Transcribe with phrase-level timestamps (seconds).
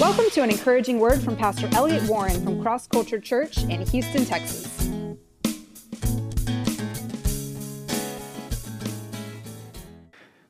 [0.00, 4.24] Welcome to an encouraging word from Pastor Elliot Warren from Cross Culture Church in Houston,
[4.24, 4.88] Texas.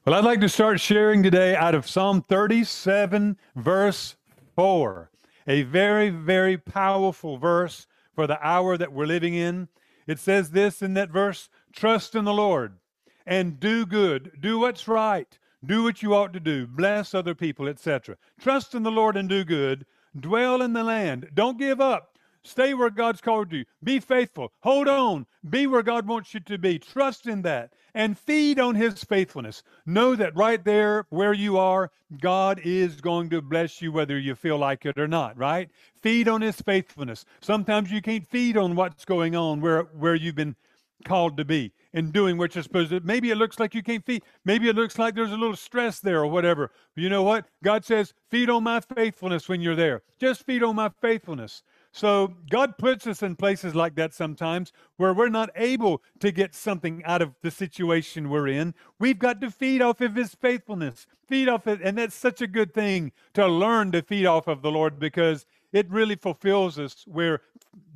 [0.04, 4.16] Well, I'd like to start sharing today out of Psalm 37, verse
[4.54, 5.10] 4.
[5.46, 9.68] A very, very powerful verse for the hour that we're living in.
[10.06, 12.80] It says this in that verse Trust in the Lord
[13.24, 17.68] and do good, do what's right, do what you ought to do, bless other people,
[17.68, 18.16] etc.
[18.40, 19.86] Trust in the Lord and do good,
[20.18, 22.18] dwell in the land, don't give up.
[22.44, 23.64] Stay where God's called you.
[23.82, 24.52] Be faithful.
[24.60, 25.26] Hold on.
[25.50, 26.78] Be where God wants you to be.
[26.78, 29.62] Trust in that and feed on His faithfulness.
[29.84, 31.90] Know that right there where you are,
[32.20, 35.68] God is going to bless you whether you feel like it or not, right?
[36.00, 37.24] Feed on His faithfulness.
[37.40, 40.56] Sometimes you can't feed on what's going on where, where you've been
[41.04, 43.00] called to be and doing what you're supposed to.
[43.00, 44.22] Maybe it looks like you can't feed.
[44.44, 46.70] Maybe it looks like there's a little stress there or whatever.
[46.94, 47.46] But you know what?
[47.62, 50.02] God says, feed on my faithfulness when you're there.
[50.18, 51.62] Just feed on my faithfulness.
[51.92, 56.54] So God puts us in places like that sometimes where we're not able to get
[56.54, 58.74] something out of the situation we're in.
[58.98, 61.06] We've got to feed off of his faithfulness.
[61.26, 61.80] Feed off it.
[61.82, 65.46] And that's such a good thing to learn to feed off of the Lord because
[65.72, 67.40] it really fulfills us where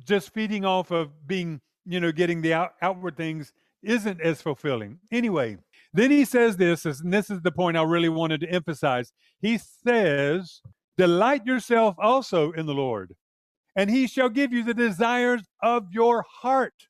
[0.05, 4.99] just feeding off of being, you know, getting the out, outward things isn't as fulfilling.
[5.11, 5.57] Anyway,
[5.93, 9.11] then he says this, and this is the point I really wanted to emphasize.
[9.41, 10.61] He says,
[10.97, 13.15] Delight yourself also in the Lord,
[13.75, 16.87] and he shall give you the desires of your heart.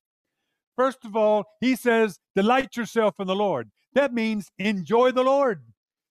[0.75, 3.71] First of all, he says, Delight yourself in the Lord.
[3.93, 5.63] That means enjoy the Lord.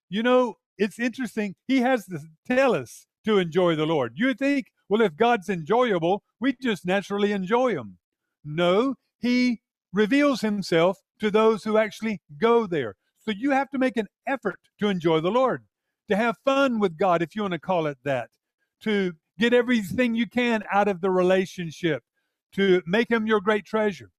[0.09, 1.55] You know, it's interesting.
[1.67, 4.13] He has to tell us to enjoy the Lord.
[4.15, 7.97] You think, well, if God's enjoyable, we just naturally enjoy him.
[8.45, 9.61] No, he
[9.93, 12.95] reveals himself to those who actually go there.
[13.19, 15.63] So you have to make an effort to enjoy the Lord,
[16.09, 18.29] to have fun with God, if you want to call it that,
[18.81, 22.03] to get everything you can out of the relationship,
[22.53, 24.09] to make him your great treasure.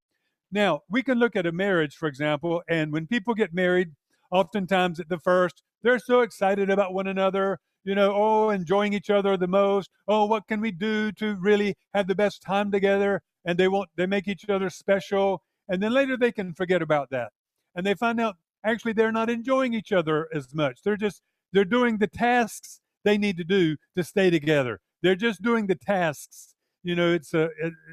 [0.51, 3.91] Now, we can look at a marriage, for example, and when people get married,
[4.31, 9.09] oftentimes at the first, they're so excited about one another, you know, oh, enjoying each
[9.09, 9.89] other the most.
[10.07, 13.21] Oh, what can we do to really have the best time together?
[13.45, 17.09] And they won't, they make each other special and then later they can forget about
[17.11, 17.31] that.
[17.75, 20.79] And they find out actually they're not enjoying each other as much.
[20.83, 21.21] They're just,
[21.53, 24.79] they're doing the tasks they need to do to stay together.
[25.01, 26.55] They're just doing the tasks.
[26.83, 27.49] You know, it's a,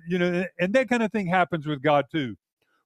[0.07, 2.37] you know, and that kind of thing happens with God too.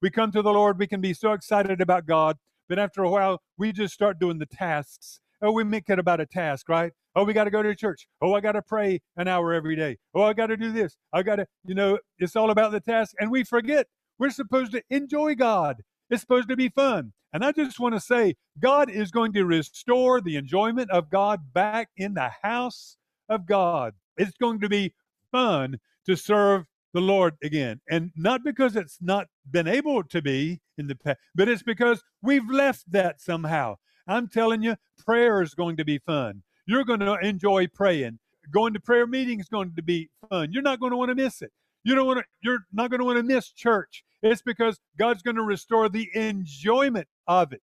[0.02, 2.36] We come to the Lord, we can be so excited about God,
[2.68, 5.20] but after a while, we just start doing the tasks.
[5.42, 6.92] Oh, we make it about a task, right?
[7.14, 8.06] Oh, we got to go to church.
[8.20, 9.96] Oh, I got to pray an hour every day.
[10.14, 10.96] Oh, I got to do this.
[11.12, 13.14] I got to, you know, it's all about the task.
[13.18, 13.86] And we forget
[14.18, 15.82] we're supposed to enjoy God.
[16.10, 17.12] It's supposed to be fun.
[17.32, 21.52] And I just want to say, God is going to restore the enjoyment of God
[21.52, 22.96] back in the house
[23.28, 23.94] of God.
[24.16, 24.94] It's going to be
[25.30, 27.80] fun to serve the Lord again.
[27.90, 32.02] And not because it's not been able to be in the past, but it's because
[32.22, 33.76] we've left that somehow.
[34.06, 36.42] I'm telling you, prayer is going to be fun.
[36.66, 38.18] You're going to enjoy praying.
[38.50, 40.52] Going to prayer meeting is going to be fun.
[40.52, 41.52] You're not going to want to miss it.
[41.86, 44.02] You don't want to, you're not going to want to miss church.
[44.20, 47.62] It's because God's going to restore the enjoyment of it.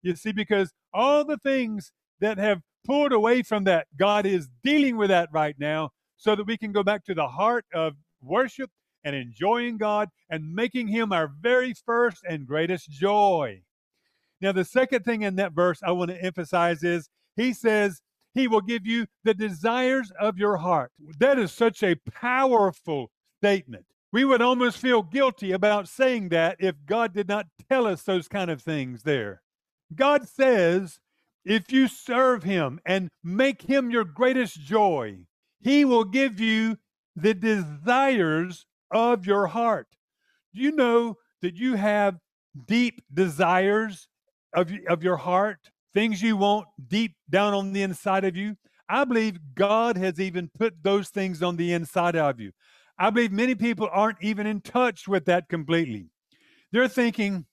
[0.00, 1.90] You see, because all the things
[2.20, 6.46] that have pulled away from that, God is dealing with that right now so that
[6.46, 8.70] we can go back to the heart of worship
[9.02, 13.60] and enjoying God and making Him our very first and greatest joy.
[14.40, 18.02] Now, the second thing in that verse I want to emphasize is He says,
[18.34, 20.92] He will give you the desires of your heart.
[21.18, 23.10] That is such a powerful
[23.44, 23.84] statement.
[24.10, 28.26] We would almost feel guilty about saying that if God did not tell us those
[28.26, 29.42] kind of things there.
[29.94, 30.98] God says,
[31.44, 35.18] if you serve Him and make Him your greatest joy,
[35.60, 36.78] He will give you
[37.14, 39.88] the desires of your heart.
[40.54, 42.16] Do you know that you have
[42.66, 44.08] deep desires
[44.54, 45.58] of, of your heart,
[45.92, 48.56] things you want deep down on the inside of you?
[48.88, 52.52] I believe God has even put those things on the inside of you.
[52.98, 56.06] I believe many people aren't even in touch with that completely.
[56.72, 57.46] They're thinking,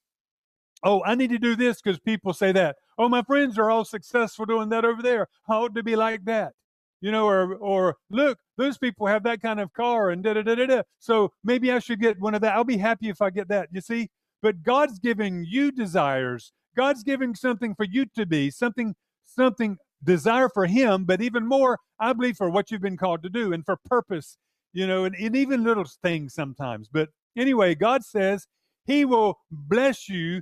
[0.83, 2.75] oh, I need to do this because people say that.
[2.97, 5.27] Oh, my friends are all successful doing that over there.
[5.49, 6.53] I ought to be like that.
[7.01, 10.43] You know, or or look, those people have that kind of car and da da
[10.43, 10.81] da da da.
[10.99, 12.55] So maybe I should get one of that.
[12.55, 13.69] I'll be happy if I get that.
[13.71, 14.09] You see?
[14.43, 16.53] But God's giving you desires.
[16.75, 21.77] God's giving something for you to be, something, something desire for him, but even more,
[21.99, 24.37] I believe, for what you've been called to do and for purpose
[24.73, 26.89] you know, and, and even little things sometimes.
[26.91, 28.47] But anyway, God says
[28.85, 30.41] He will bless you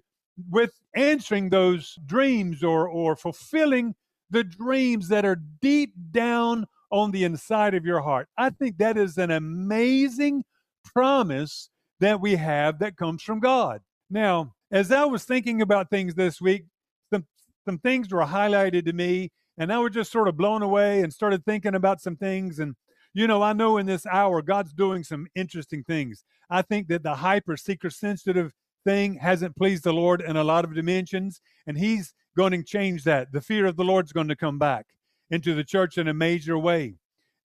[0.50, 3.96] with answering those dreams or or fulfilling
[4.30, 8.28] the dreams that are deep down on the inside of your heart.
[8.38, 10.44] I think that is an amazing
[10.86, 13.81] promise that we have that comes from God.
[14.10, 16.66] Now, as I was thinking about things this week,
[17.12, 17.26] some,
[17.66, 21.12] some things were highlighted to me, and I was just sort of blown away and
[21.12, 22.60] started thinking about some things.
[22.60, 22.76] And,
[23.13, 26.23] you know, I know in this hour, God's doing some interesting things.
[26.50, 28.53] I think that the hyper seeker sensitive
[28.85, 33.03] thing hasn't pleased the Lord in a lot of dimensions, and He's going to change
[33.03, 33.31] that.
[33.31, 34.85] The fear of the Lord's going to come back
[35.31, 36.95] into the church in a major way.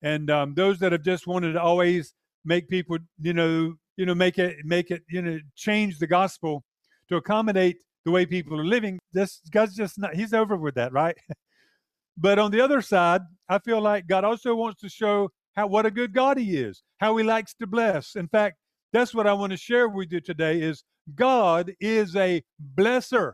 [0.01, 2.13] And um, those that have just wanted to always
[2.43, 6.63] make people, you know, you know, make it, make it, you know, change the gospel
[7.09, 8.99] to accommodate the way people are living.
[9.13, 11.17] This God's just not, he's over with that, right?
[12.17, 15.85] but on the other side, I feel like God also wants to show how what
[15.85, 18.15] a good God he is, how he likes to bless.
[18.15, 18.57] In fact,
[18.93, 20.83] that's what I want to share with you today is
[21.15, 22.43] God is a
[22.75, 23.33] blesser.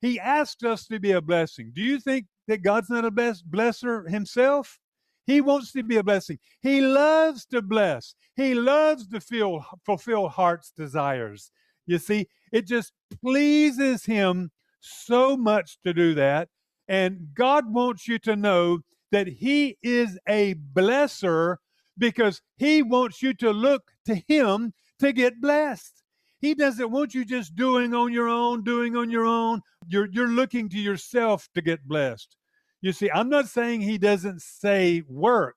[0.00, 1.72] He asked us to be a blessing.
[1.74, 4.78] Do you think that God's not a best blesser himself?
[5.26, 6.38] He wants to be a blessing.
[6.60, 8.14] He loves to bless.
[8.36, 11.50] He loves to feel, fulfill heart's desires.
[11.86, 12.92] You see, it just
[13.22, 14.50] pleases him
[14.80, 16.48] so much to do that.
[16.88, 18.80] And God wants you to know
[19.16, 21.56] that He is a blesser
[21.96, 26.02] because He wants you to look to Him to get blessed.
[26.38, 29.62] He doesn't want you just doing on your own, doing on your own.
[29.88, 32.36] You're, you're looking to yourself to get blessed.
[32.82, 35.56] You see, I'm not saying He doesn't say work,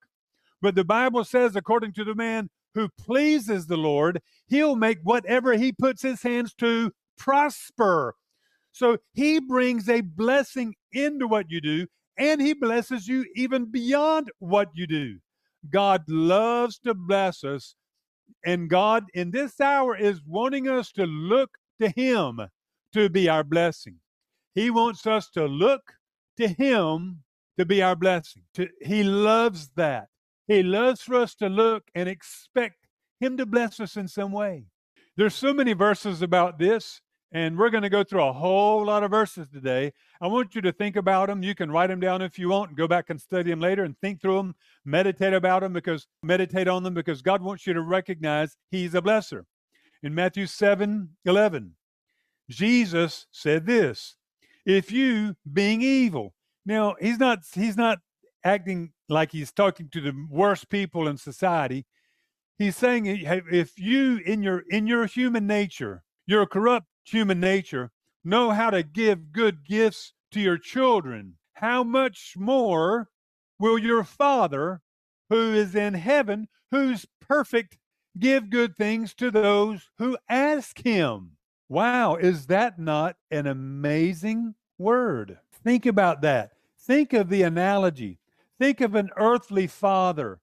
[0.62, 5.58] but the Bible says, according to the man who pleases the Lord, He'll make whatever
[5.58, 8.16] He puts His hands to prosper.
[8.72, 11.88] So He brings a blessing into what you do,
[12.20, 15.20] and He blesses you even beyond what you do.
[15.70, 17.76] God loves to bless us
[18.46, 22.40] and God in this hour is wanting us to look to Him
[22.94, 23.98] to be our blessing.
[24.56, 25.94] He wants us to look
[26.38, 27.24] to Him
[27.58, 28.44] to be our blessing.
[28.56, 30.08] To, he loves that.
[30.48, 32.88] He loves for us to look and expect
[33.20, 34.66] Him to bless us in some way.
[35.18, 37.02] There's so many verses about this.
[37.32, 39.94] And we're going to go through a whole lot of verses today.
[40.20, 41.44] I want you to think about them.
[41.44, 43.96] You can write them down if you want go back and study them later and
[44.00, 47.82] think through them, meditate about them because meditate on them because God wants you to
[47.82, 49.44] recognize He's a blesser.
[50.02, 51.76] In Matthew 7 11,
[52.50, 54.16] Jesus said this
[54.66, 56.34] If you, being evil,
[56.66, 58.00] now he's not he's not
[58.44, 61.86] acting like he's talking to the worst people in society.
[62.58, 67.90] He's saying if you in your in your human nature, your corrupt human nature,
[68.24, 73.10] know how to give good gifts to your children, how much more
[73.58, 74.80] will your Father
[75.30, 77.80] who is in heaven, who's perfect,
[78.20, 81.32] give good things to those who ask him?
[81.68, 85.40] Wow, is that not an amazing word?
[85.64, 86.52] Think about that.
[86.80, 88.20] Think of the analogy.
[88.60, 90.40] Think of an earthly father.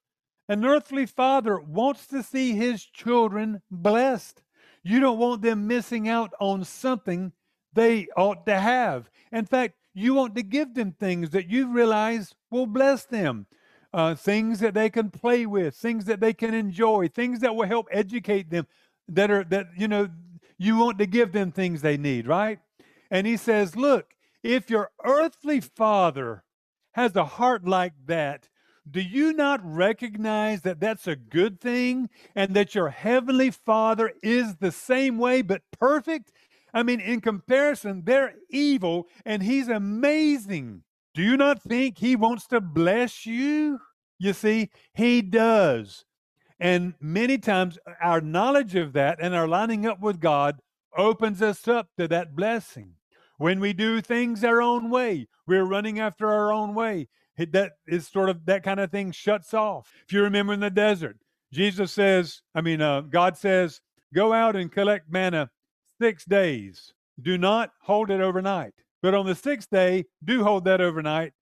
[0.48, 4.42] An earthly father wants to see his children blessed.
[4.86, 7.32] You don't want them missing out on something
[7.72, 9.10] they ought to have.
[9.32, 13.46] In fact, you want to give them things that you realize will bless them.
[13.92, 17.66] Uh, things that they can play with, things that they can enjoy, things that will
[17.66, 18.68] help educate them.
[19.08, 20.08] That are that you know
[20.56, 22.60] you want to give them things they need, right?
[23.10, 26.44] And he says, look, if your earthly father
[26.92, 28.48] has a heart like that,
[28.88, 34.56] do you not recognize that that's a good thing and that your heavenly Father is
[34.56, 36.32] the same way but perfect?
[36.72, 40.82] I mean, in comparison, they're evil and He's amazing.
[41.14, 43.80] Do you not think He wants to bless you?
[44.18, 46.04] You see, He does.
[46.60, 50.60] And many times, uh, our knowledge of that and our lining up with God
[50.96, 52.94] opens us up to that blessing.
[53.38, 57.08] When we do things our own way, we're running after our own way
[57.38, 59.92] that is sort of that kind of thing shuts off.
[60.06, 61.18] If you remember in the desert,
[61.52, 63.80] Jesus says, I mean, uh, God says,
[64.14, 65.50] go out and collect manna
[66.00, 66.92] six days.
[67.20, 68.74] Do not hold it overnight.
[69.02, 71.32] But on the sixth day, do hold that overnight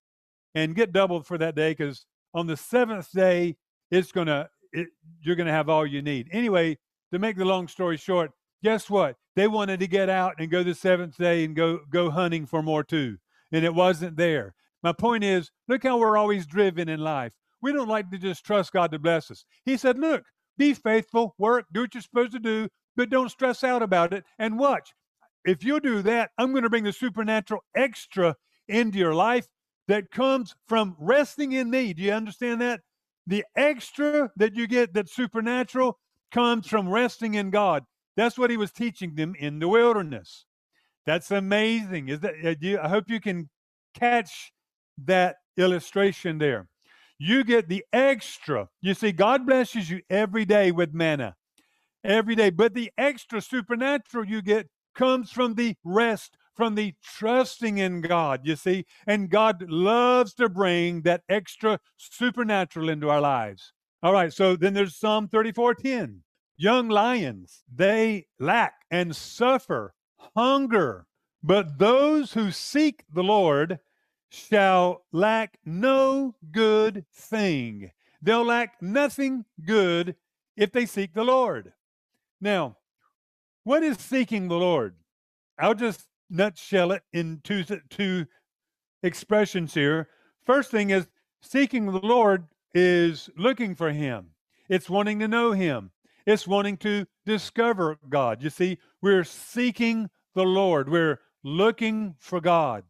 [0.55, 3.57] and get doubled for that day because on the seventh day,
[3.91, 4.49] it's going to,
[5.23, 6.29] you're going to have all you need.
[6.33, 6.79] Anyway,
[7.13, 8.33] to make the long story short,
[8.63, 9.17] guess what?
[9.37, 12.63] They wanted to get out and go the seventh day and go go hunting for
[12.63, 13.19] more too,
[13.53, 14.55] and it wasn't there.
[14.85, 17.33] My point is, look how we're always driven in life.
[17.63, 19.47] We don't like to just trust God to bless us.
[19.65, 20.23] He said, look,
[20.59, 24.25] be faithful, work, do what you're supposed to do, but don't stress out about it
[24.39, 24.93] and watch.
[25.47, 28.37] If you do that, I'm going to bring the supernatural extra
[28.69, 29.47] into your life
[29.89, 31.95] that comes from resting in me.
[31.95, 32.81] Do you understand that?
[33.27, 35.99] The extra that you get that's supernatural
[36.31, 37.85] comes from resting in God.
[38.17, 40.45] That's what he was teaching them in the wilderness.
[41.07, 42.11] That's amazing.
[42.11, 43.49] Is that uh, I hope you can
[43.95, 44.53] catch
[44.99, 46.69] that illustration there.
[47.19, 48.69] You get the extra.
[48.81, 51.37] You see, God blesses you every day with manna,
[52.03, 52.51] every day.
[52.51, 58.41] But the extra supernatural you get comes from the rest, from the trusting in God,
[58.45, 58.85] you see.
[59.07, 63.73] And God loves to bring that extra supernatural into our lives.
[64.03, 66.23] All right, so then there's Psalm 34:10.
[66.57, 69.95] Young lions, they lack and suffer
[70.37, 71.07] hunger,
[71.43, 73.81] but those who seek the Lord
[74.35, 77.91] shall lack no good thing.
[78.21, 80.17] They'll lack nothing good
[80.57, 81.73] if they seek the Lord.
[82.41, 82.77] Now,
[83.63, 84.97] what is seeking the Lord?
[85.59, 88.27] I'll just nutshell it in two, two
[89.03, 90.09] expressions here.
[90.45, 91.07] First thing is
[91.41, 94.31] seeking the Lord is looking for Him,
[94.69, 95.93] it's wanting to know Him,
[96.27, 98.43] it's wanting to discover God.
[98.43, 102.85] You see, we're seeking the Lord, we're looking for God.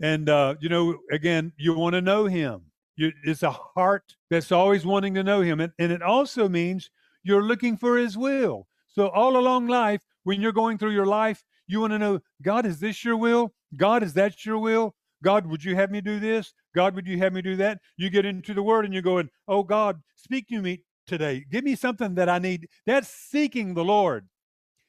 [0.00, 2.62] And, uh, you know, again, you want to know Him.
[2.96, 5.60] You, it's a heart that's always wanting to know Him.
[5.60, 6.90] And, and it also means
[7.22, 8.66] you're looking for His will.
[8.88, 12.66] So, all along life, when you're going through your life, you want to know, God,
[12.66, 13.52] is this your will?
[13.76, 14.94] God, is that your will?
[15.22, 16.52] God, would you have me do this?
[16.74, 17.80] God, would you have me do that?
[17.96, 21.44] You get into the word and you're going, Oh God, speak to me today.
[21.50, 22.68] Give me something that I need.
[22.86, 24.28] That's seeking the Lord.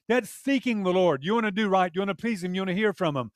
[0.07, 1.23] That's seeking the Lord.
[1.23, 1.91] You want to do right.
[1.93, 2.53] You want to please Him.
[2.53, 3.31] You want to hear from Him.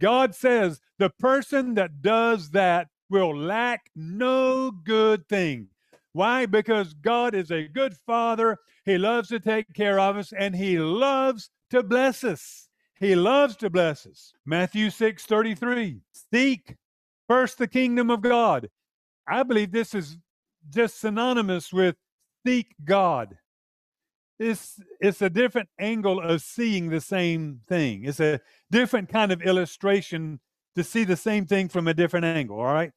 [0.00, 5.68] God says the person that does that will lack no good thing.
[6.12, 6.46] Why?
[6.46, 8.58] Because God is a good father.
[8.84, 12.68] He loves to take care of us and he loves to bless us.
[12.98, 14.32] He loves to bless us.
[14.46, 16.00] Matthew 6 33.
[16.32, 16.76] Seek
[17.28, 18.68] first the kingdom of God.
[19.28, 20.16] I believe this is
[20.70, 21.96] just synonymous with
[22.46, 23.36] seek God.
[24.38, 28.04] It's, it's a different angle of seeing the same thing.
[28.04, 28.40] It's a
[28.70, 30.40] different kind of illustration
[30.74, 32.58] to see the same thing from a different angle.
[32.58, 32.92] All right.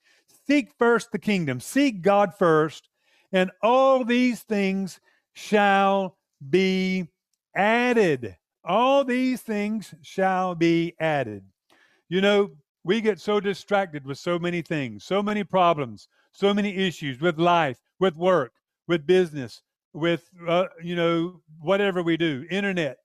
[0.48, 2.90] Seek first the kingdom, seek God first,
[3.32, 5.00] and all these things
[5.34, 6.18] shall
[6.50, 7.08] be
[7.56, 8.36] added.
[8.66, 11.44] All these things shall be added.
[12.10, 12.52] You know,
[12.84, 17.40] we get so distracted with so many things, so many problems, so many issues with
[17.40, 18.54] life, with work,
[18.88, 19.62] with business,
[19.94, 22.98] with, uh, you know, whatever we do, internet,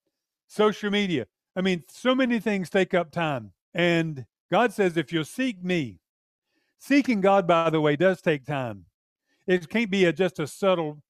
[0.47, 1.26] social media.
[1.57, 3.53] I mean, so many things take up time.
[3.75, 6.00] And God says, if you'll seek me,
[6.79, 8.87] seeking God, by the way, does take time.
[9.47, 11.03] It can't be a, just a subtle,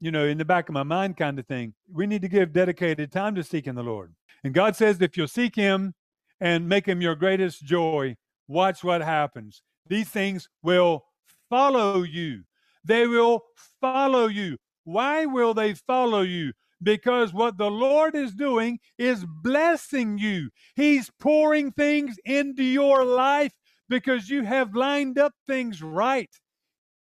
[0.00, 1.74] you know, in the back of my mind kind of thing.
[1.92, 4.14] We need to give dedicated time to seeking the Lord.
[4.44, 5.94] And God says, if you'll seek Him
[6.40, 8.16] and make Him your greatest joy,
[8.48, 9.62] watch what happens.
[9.88, 11.04] These things will
[11.48, 12.42] follow you.
[12.84, 13.44] They will
[13.80, 14.56] follow you.
[14.86, 16.52] Why will they follow you?
[16.80, 20.50] Because what the Lord is doing is blessing you.
[20.76, 23.52] He's pouring things into your life
[23.88, 26.30] because you have lined up things right.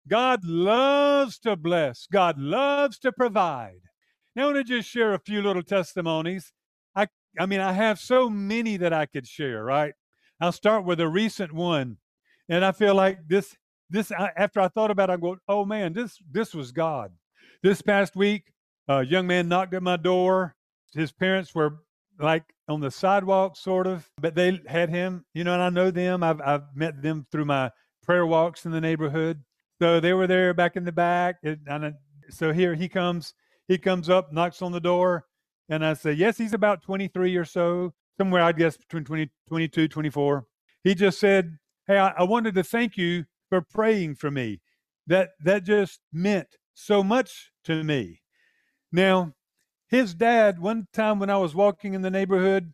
[0.07, 3.81] God loves to bless, God loves to provide.
[4.35, 6.53] Now, I want to just share a few little testimonies.
[6.95, 7.07] I,
[7.39, 9.93] I mean, I have so many that I could share, right?
[10.39, 11.97] I'll start with a recent one.
[12.49, 13.55] And I feel like this,
[13.89, 17.13] this, after I thought about it, I'm going, oh man, this, this was God.
[17.63, 18.51] This past week,
[18.89, 20.53] a young man knocked at my door.
[20.93, 21.77] His parents were
[22.19, 25.89] like on the sidewalk, sort of, but they had him, you know, and I know
[25.89, 26.23] them.
[26.23, 27.71] I've, I've met them through my
[28.03, 29.45] prayer walks in the neighborhood.
[29.81, 31.37] So they were there back in the back.
[31.41, 31.95] And,
[32.29, 33.33] so here he comes.
[33.69, 35.25] He comes up, knocks on the door,
[35.69, 39.87] and I say, Yes, he's about 23 or so, somewhere, I guess, between 20, 22,
[39.87, 40.45] 24.
[40.83, 44.59] He just said, Hey, I, I wanted to thank you for praying for me.
[45.07, 48.21] That that just meant so much to me.
[48.91, 49.33] Now,
[49.87, 52.73] his dad, one time when I was walking in the neighborhood,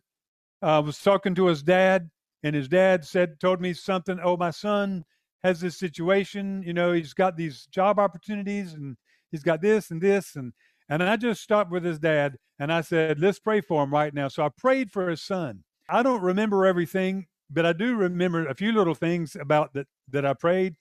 [0.62, 2.10] I uh, was talking to his dad,
[2.42, 4.18] and his dad said, told me something.
[4.22, 5.04] Oh, my son
[5.42, 6.62] has this situation.
[6.66, 8.96] You know, he's got these job opportunities, and
[9.30, 10.52] he's got this and this, and
[10.88, 14.12] and I just stopped with his dad, and I said, let's pray for him right
[14.12, 14.26] now.
[14.26, 15.62] So I prayed for his son.
[15.88, 20.26] I don't remember everything, but I do remember a few little things about that that
[20.26, 20.74] I prayed,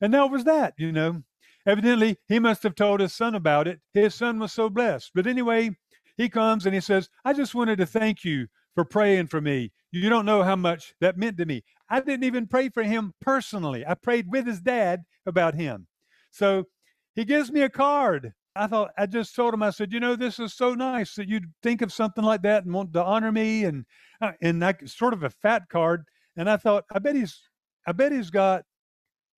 [0.00, 0.74] and that was that.
[0.78, 1.22] You know,
[1.66, 3.80] Evidently, he must have told his son about it.
[3.92, 5.10] His son was so blessed.
[5.14, 5.70] But anyway,
[6.16, 9.72] he comes and he says, I just wanted to thank you for praying for me.
[9.90, 11.64] You don't know how much that meant to me.
[11.88, 13.84] I didn't even pray for him personally.
[13.86, 15.88] I prayed with his dad about him.
[16.30, 16.64] So
[17.14, 18.32] he gives me a card.
[18.54, 21.28] I thought, I just told him, I said, you know, this is so nice that
[21.28, 23.64] you'd think of something like that and want to honor me.
[23.64, 23.84] And,
[24.20, 26.04] uh, and I sort of a fat card.
[26.36, 27.40] And I thought, I bet he's,
[27.86, 28.64] I bet he's got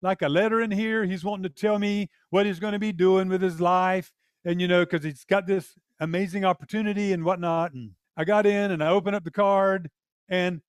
[0.03, 1.05] like a letter in here.
[1.05, 4.13] He's wanting to tell me what he's going to be doing with his life.
[4.45, 7.73] And, you know, because he's got this amazing opportunity and whatnot.
[7.73, 9.91] And I got in and I opened up the card
[10.29, 10.61] and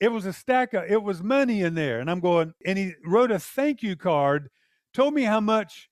[0.00, 2.00] it was a stack of, it was money in there.
[2.00, 4.50] And I'm going, and he wrote a thank you card
[4.96, 5.90] told me how much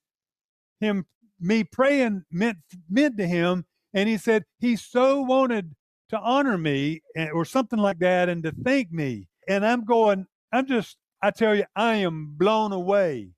[0.79, 1.05] him
[1.39, 2.57] me praying meant
[2.89, 5.75] meant to him and he said he so wanted
[6.09, 10.25] to honor me eh, or something like that and to thank me and i'm going
[10.51, 13.29] i'm just i tell you i am blown away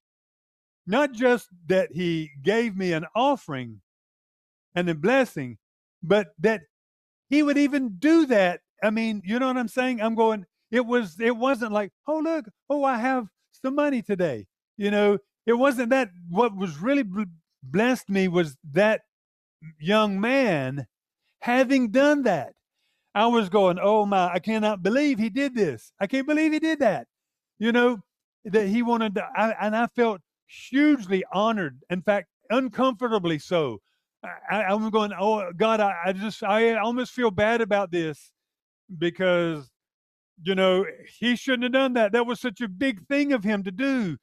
[0.85, 3.81] not just that he gave me an offering
[4.75, 5.57] and a blessing
[6.03, 6.61] but that
[7.29, 10.85] he would even do that i mean you know what i'm saying i'm going it
[10.85, 14.45] was it wasn't like oh look oh i have some money today
[14.77, 17.03] you know it wasn't that what was really
[17.63, 19.01] blessed me was that
[19.79, 20.87] young man
[21.41, 22.53] having done that.
[23.15, 25.91] I was going, oh my, I cannot believe he did this.
[25.99, 27.07] I can't believe he did that.
[27.59, 27.99] You know,
[28.45, 31.79] that he wanted to, I, and I felt hugely honored.
[31.89, 33.79] In fact, uncomfortably so.
[34.49, 38.31] I, I'm going, oh God, I, I just, I almost feel bad about this
[38.97, 39.69] because,
[40.43, 40.85] you know,
[41.19, 42.11] he shouldn't have done that.
[42.11, 44.17] That was such a big thing of him to do.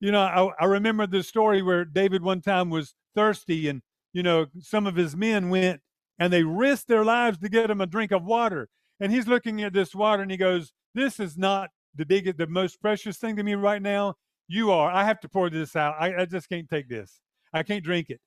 [0.00, 4.22] You know, I, I remember the story where David one time was thirsty and, you
[4.22, 5.80] know, some of his men went
[6.18, 8.68] and they risked their lives to get him a drink of water.
[9.00, 12.46] And he's looking at this water and he goes, This is not the biggest, the
[12.46, 14.14] most precious thing to me right now.
[14.48, 14.90] You are.
[14.90, 15.96] I have to pour this out.
[15.98, 17.20] I, I just can't take this.
[17.52, 18.20] I can't drink it.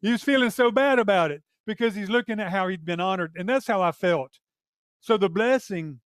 [0.00, 3.32] He was feeling so bad about it because he's looking at how he'd been honored.
[3.36, 4.32] And that's how I felt.
[5.00, 6.00] So the blessing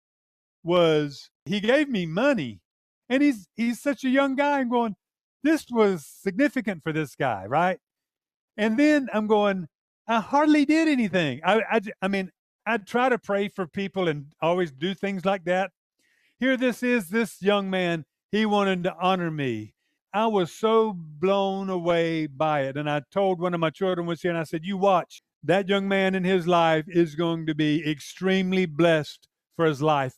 [0.63, 2.59] was he gave me money.
[3.09, 4.95] And he's he's such a young guy and going,
[5.43, 7.79] this was significant for this guy, right?
[8.57, 9.67] And then I'm going,
[10.07, 11.41] I hardly did anything.
[11.43, 12.31] I, I, I mean,
[12.65, 15.71] I try to pray for people and always do things like that.
[16.39, 18.05] Here, this is this young man.
[18.31, 19.73] He wanted to honor me.
[20.13, 22.77] I was so blown away by it.
[22.77, 25.21] And I told one of my children was here, and I said, You watch.
[25.45, 30.15] That young man in his life is going to be extremely blessed for his life.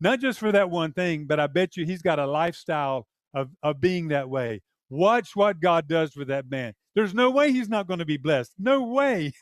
[0.00, 3.50] Not just for that one thing, but I bet you he's got a lifestyle of,
[3.62, 4.62] of being that way.
[4.88, 6.74] Watch what God does with that man.
[6.94, 8.52] There's no way he's not going to be blessed.
[8.58, 9.32] No way.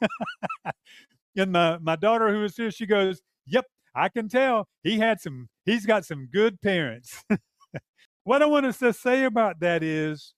[1.36, 5.20] and my, my daughter who is here, she goes, Yep, I can tell he had
[5.20, 7.24] some, he's got some good parents.
[8.24, 10.34] what I want to say about that is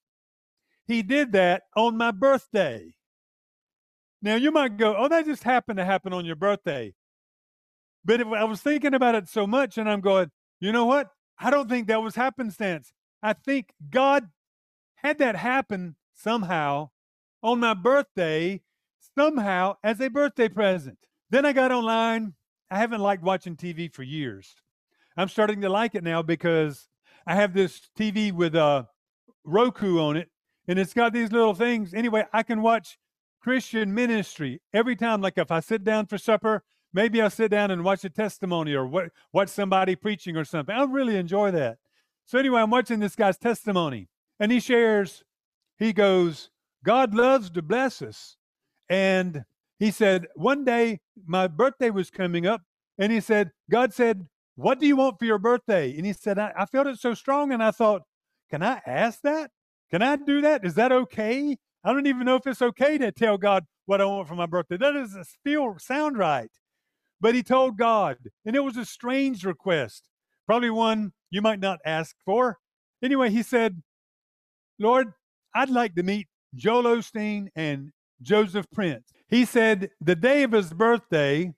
[0.87, 2.95] he did that on my birthday.
[4.23, 6.95] Now you might go, Oh, that just happened to happen on your birthday.
[8.05, 11.09] But if, I was thinking about it so much and I'm going, you know what?
[11.39, 12.93] I don't think that was happenstance.
[13.23, 14.29] I think God
[14.97, 16.91] had that happen somehow
[17.43, 18.63] on my birthday,
[19.17, 20.99] somehow as a birthday present.
[21.31, 22.35] Then I got online.
[22.71, 24.55] I haven't liked watching TV for years.
[25.17, 26.89] I'm starting to like it now because
[27.27, 28.89] I have this TV with a
[29.45, 30.31] Roku on it,
[30.67, 31.95] and it's got these little things.
[31.95, 32.99] Anyway, I can watch
[33.41, 35.21] Christian ministry every time.
[35.21, 38.75] Like if I sit down for supper, maybe I'll sit down and watch a testimony
[38.75, 40.75] or what, watch somebody preaching or something.
[40.75, 41.79] I really enjoy that.
[42.27, 45.25] So anyway, I'm watching this guy's testimony, and he shares,
[45.79, 46.51] he goes,
[46.85, 48.37] God loves to bless us.
[48.89, 49.45] And
[49.79, 52.63] he said, one day my birthday was coming up,
[52.99, 55.97] and he said, God said, What do you want for your birthday?
[55.97, 58.03] And he said, I, I felt it so strong, and I thought,
[58.51, 59.51] Can I ask that?
[59.91, 60.65] Can I do that?
[60.65, 61.57] Is that okay?
[61.85, 64.47] I don't even know if it's okay to tell God what I want for my
[64.47, 64.77] birthday.
[64.77, 66.51] That doesn't feel sound right.
[67.21, 70.09] But he told God, and it was a strange request,
[70.47, 72.59] probably one you might not ask for.
[73.03, 73.83] Anyway, he said,
[74.79, 75.13] Lord,
[75.55, 77.91] I'd like to meet Joel Osteen and
[78.23, 79.13] Joseph Prince.
[79.29, 81.55] He said the day of his birthday,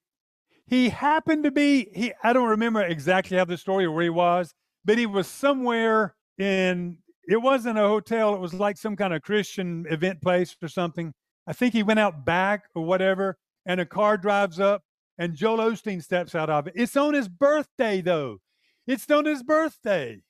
[0.67, 4.11] he happened to be, he I don't remember exactly how the story or where he
[4.11, 4.55] was,
[4.85, 9.23] but he was somewhere in it wasn't a hotel, it was like some kind of
[9.23, 11.13] Christian event place or something.
[11.47, 14.83] I think he went out back or whatever, and a car drives up
[15.19, 16.73] and Joel Osteen steps out of it.
[16.75, 18.39] It's on his birthday though.
[18.87, 20.23] It's on his birthday.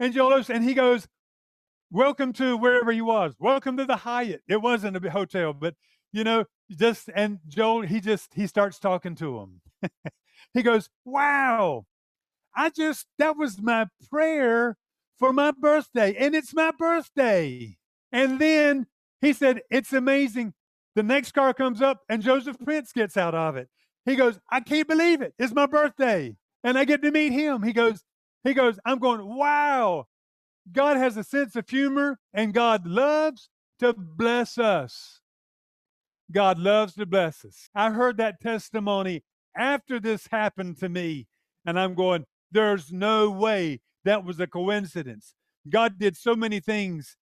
[0.00, 1.06] And Joel and he goes,
[1.90, 3.34] Welcome to wherever he was.
[3.38, 4.42] Welcome to the Hyatt.
[4.48, 5.74] It wasn't a hotel, but
[6.12, 9.60] you know, just and Joel, he just he starts talking to him.
[10.54, 11.86] he goes, Wow,
[12.54, 14.76] I just that was my prayer
[15.18, 17.76] for my birthday, and it's my birthday.
[18.12, 18.86] And then
[19.20, 20.54] he said, It's amazing.
[20.94, 23.68] The next car comes up and Joseph Prince gets out of it.
[24.04, 25.32] He goes, I can't believe it.
[25.38, 27.62] It's my birthday and I get to meet him.
[27.62, 28.02] He goes,
[28.42, 30.06] he goes, I'm going, wow.
[30.72, 35.20] God has a sense of humor and God loves to bless us.
[36.32, 37.70] God loves to bless us.
[37.74, 39.24] I heard that testimony
[39.56, 41.26] after this happened to me,
[41.66, 45.34] and I'm going, there's no way that was a coincidence.
[45.68, 47.16] God did so many things.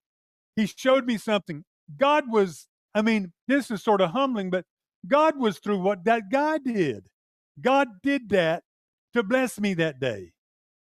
[0.55, 1.65] He showed me something.
[1.97, 4.65] God was, I mean, this is sort of humbling, but
[5.07, 7.07] God was through what that guy did.
[7.61, 8.63] God did that
[9.13, 10.31] to bless me that day.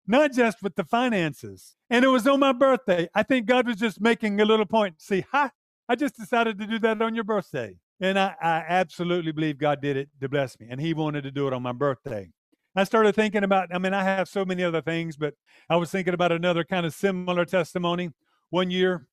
[0.07, 1.75] not just with the finances.
[1.89, 3.09] And it was on my birthday.
[3.15, 4.95] I think God was just making a little point.
[5.01, 5.51] See, ha,
[5.87, 7.77] I just decided to do that on your birthday.
[7.99, 10.67] And I, I absolutely believe God did it to bless me.
[10.69, 12.29] And He wanted to do it on my birthday.
[12.75, 15.33] I started thinking about, I mean, I have so many other things, but
[15.67, 18.11] I was thinking about another kind of similar testimony.
[18.51, 19.07] One year,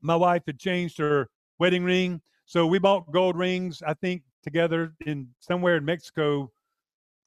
[0.00, 2.20] my wife had changed her wedding ring.
[2.44, 6.52] So we bought gold rings, I think, together in somewhere in Mexico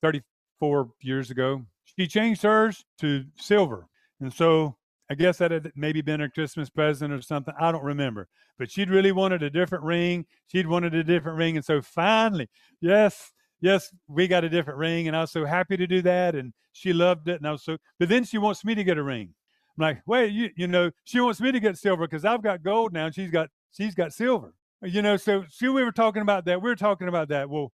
[0.01, 1.65] 34 years ago.
[1.83, 3.87] She changed hers to silver.
[4.21, 4.77] And so
[5.09, 7.53] I guess that had maybe been a Christmas present or something.
[7.59, 8.27] I don't remember.
[8.57, 10.25] But she'd really wanted a different ring.
[10.47, 11.57] She'd wanted a different ring.
[11.57, 12.49] And so finally,
[12.81, 15.07] yes, yes, we got a different ring.
[15.07, 16.35] And I was so happy to do that.
[16.35, 17.37] And she loved it.
[17.37, 19.33] And I was so, but then she wants me to get a ring.
[19.77, 22.63] I'm like, wait, you, you know, she wants me to get silver because I've got
[22.63, 24.55] gold now and she's got, she's got silver.
[24.81, 26.61] You know, so see, we were talking about that.
[26.61, 27.49] We were talking about that.
[27.49, 27.71] Well,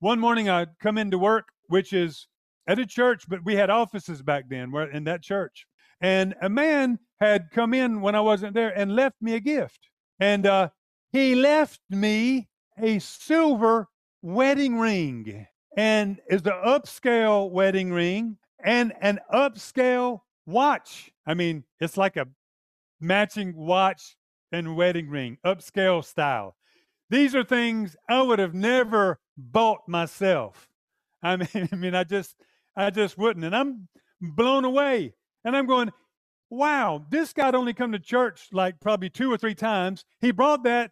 [0.00, 2.28] one morning I come into work, which is
[2.66, 5.66] at a church, but we had offices back then where in that church.
[6.00, 9.88] And a man had come in when I wasn't there and left me a gift.
[10.20, 10.68] And uh,
[11.12, 13.88] he left me a silver
[14.22, 21.10] wedding ring and is the upscale wedding ring and an upscale watch.
[21.26, 22.26] I mean, it's like a
[23.00, 24.16] matching watch
[24.52, 26.56] and wedding ring, upscale style.
[27.10, 30.68] These are things I would have never bought myself.
[31.22, 32.34] I mean, I mean, I just,
[32.76, 33.44] I just wouldn't.
[33.44, 33.88] And I'm
[34.20, 35.14] blown away.
[35.46, 35.92] And I'm going,
[36.50, 40.04] wow, this guy only come to church like probably two or three times.
[40.20, 40.90] He brought that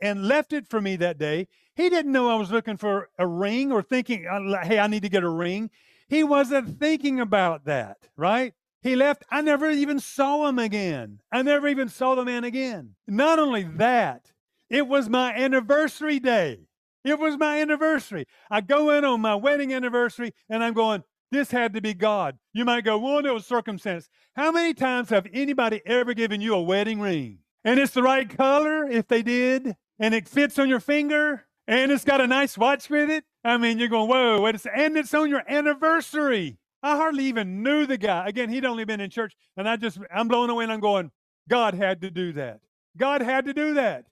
[0.00, 1.48] and left it for me that day.
[1.74, 5.02] He didn't know I was looking for a ring or thinking, uh, hey, I need
[5.02, 5.70] to get a ring.
[6.08, 8.54] He wasn't thinking about that, right?
[8.80, 9.24] He left.
[9.28, 11.18] I never even saw him again.
[11.32, 12.94] I never even saw the man again.
[13.08, 14.30] Not only that,
[14.70, 16.68] it was my anniversary day.
[17.04, 18.26] It was my anniversary.
[18.50, 22.38] I go in on my wedding anniversary and I'm going, this had to be God.
[22.52, 24.08] You might go, well, it was circumstance.
[24.34, 27.38] How many times have anybody ever given you a wedding ring?
[27.64, 31.90] And it's the right color if they did, and it fits on your finger, and
[31.90, 33.24] it's got a nice watch with it.
[33.42, 34.44] I mean, you're going, whoa.
[34.44, 36.58] And it's on your anniversary.
[36.82, 38.28] I hardly even knew the guy.
[38.28, 41.10] Again, he'd only been in church, and I just, I'm blown away and I'm going,
[41.48, 42.60] God had to do that.
[42.96, 44.04] God had to do that.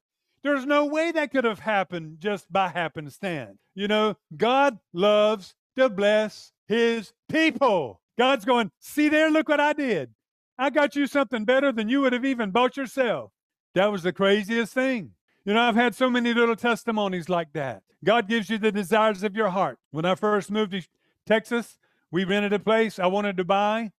[0.43, 3.59] There's no way that could have happened just by happenstance.
[3.75, 8.01] You know, God loves to bless his people.
[8.17, 10.11] God's going, see there, look what I did.
[10.57, 13.33] I got you something better than you would have even bought yourself.
[13.75, 15.13] That was the craziest thing.
[15.45, 17.83] You know, I've had so many little testimonies like that.
[18.05, 19.79] God gives you the desires of your heart.
[19.91, 20.83] When I first moved to
[21.27, 21.79] Texas,
[22.11, 23.91] we rented a place I wanted to buy.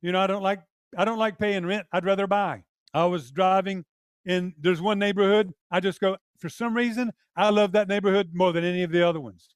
[0.00, 0.60] You know, I don't like
[0.96, 1.86] I don't like paying rent.
[1.92, 2.64] I'd rather buy.
[2.94, 3.84] I was driving
[4.24, 5.52] in there's one neighborhood.
[5.70, 9.06] I just go for some reason I love that neighborhood more than any of the
[9.06, 9.50] other ones.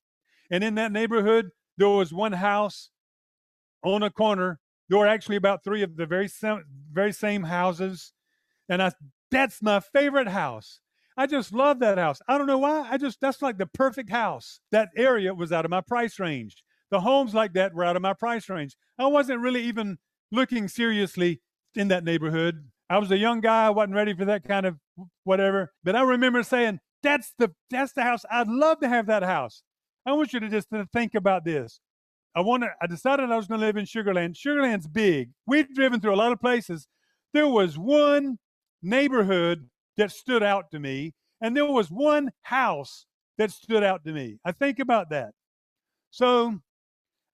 [0.50, 2.90] And in that neighborhood, there was one house
[3.82, 4.60] on a corner.
[4.88, 8.12] There were actually about three of the very same, very same houses,
[8.68, 8.92] and I
[9.30, 10.80] that's my favorite house.
[11.16, 12.20] I just love that house.
[12.28, 12.86] I don't know why.
[12.90, 14.60] I just that's like the perfect house.
[14.70, 16.62] That area was out of my price range.
[16.90, 18.76] The homes like that were out of my price range.
[18.98, 19.98] I wasn't really even
[20.30, 21.40] looking seriously
[21.74, 22.68] in that neighborhood.
[22.90, 23.66] I was a young guy.
[23.66, 24.76] I wasn't ready for that kind of
[25.24, 25.72] whatever.
[25.82, 28.24] But I remember saying, "That's the that's the house.
[28.30, 29.62] I'd love to have that house."
[30.04, 31.80] I want you to just think about this.
[32.34, 34.36] I wanted, I decided I was going to live in Sugar Land.
[34.36, 35.30] Sugarland's big.
[35.46, 36.88] We've driven through a lot of places.
[37.34, 38.38] There was one
[38.82, 43.06] neighborhood that stood out to me, and there was one house
[43.38, 44.38] that stood out to me.
[44.44, 45.32] I think about that.
[46.10, 46.58] So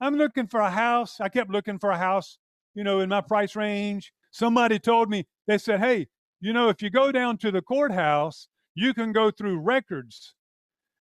[0.01, 1.21] I'm looking for a house.
[1.21, 2.39] I kept looking for a house,
[2.75, 4.13] you know, in my price range.
[4.31, 6.09] Somebody told me, they said, hey,
[6.41, 10.35] you know, if you go down to the courthouse, you can go through records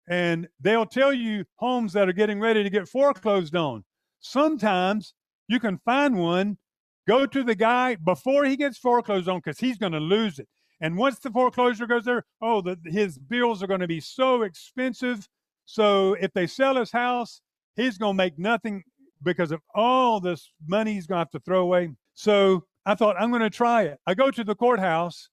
[0.08, 3.84] and they'll tell you homes that are getting ready to get foreclosed on.
[4.20, 5.14] Sometimes
[5.48, 6.58] you can find one,
[7.08, 10.48] go to the guy before he gets foreclosed on because he's going to lose it.
[10.80, 14.44] And once the foreclosure goes there, oh, the, his bills are going to be so
[14.44, 15.28] expensive.
[15.66, 17.42] So if they sell his house,
[17.76, 18.84] he's going to make nothing
[19.24, 21.90] because of all this money he's going to have to throw away.
[22.14, 24.00] So I thought, I'm going to try it.
[24.06, 25.30] I go to the courthouse,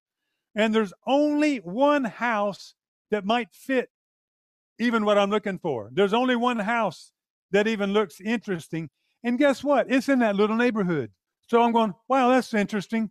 [0.54, 2.74] and there's only one house
[3.10, 3.90] that might fit
[4.78, 5.90] even what I'm looking for.
[5.92, 7.12] There's only one house
[7.50, 8.90] that even looks interesting.
[9.22, 9.86] And guess what?
[9.90, 11.10] It's in that little neighborhood.
[11.48, 13.10] So I'm going, wow, that's interesting.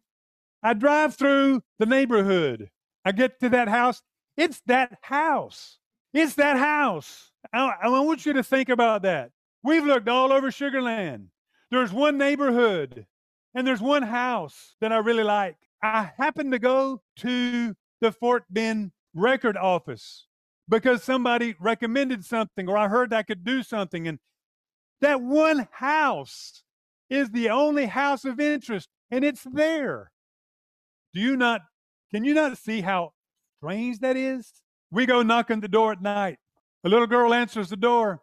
[0.62, 2.70] I drive through the neighborhood.
[3.06, 4.02] I get to that house.
[4.38, 5.78] It's that house.
[6.14, 7.32] It's that house.
[7.54, 9.32] I, I want you to think about that.
[9.64, 11.28] We've looked all over Sugar Land.
[11.72, 13.06] There's one neighborhood
[13.56, 15.58] and there's one house that I really like.
[15.82, 20.28] I happened to go to the Fort Bend record office
[20.70, 24.08] because somebody recommended something or I heard I could do something.
[24.08, 24.20] And
[25.02, 26.64] that one house
[27.10, 30.12] is the only house of interest, and it's there.
[31.14, 31.62] Do you not,
[32.12, 33.12] can you not see how
[33.60, 34.52] strange that is?
[34.92, 36.38] We go knock on the door at night.
[36.84, 38.22] A little girl answers the door,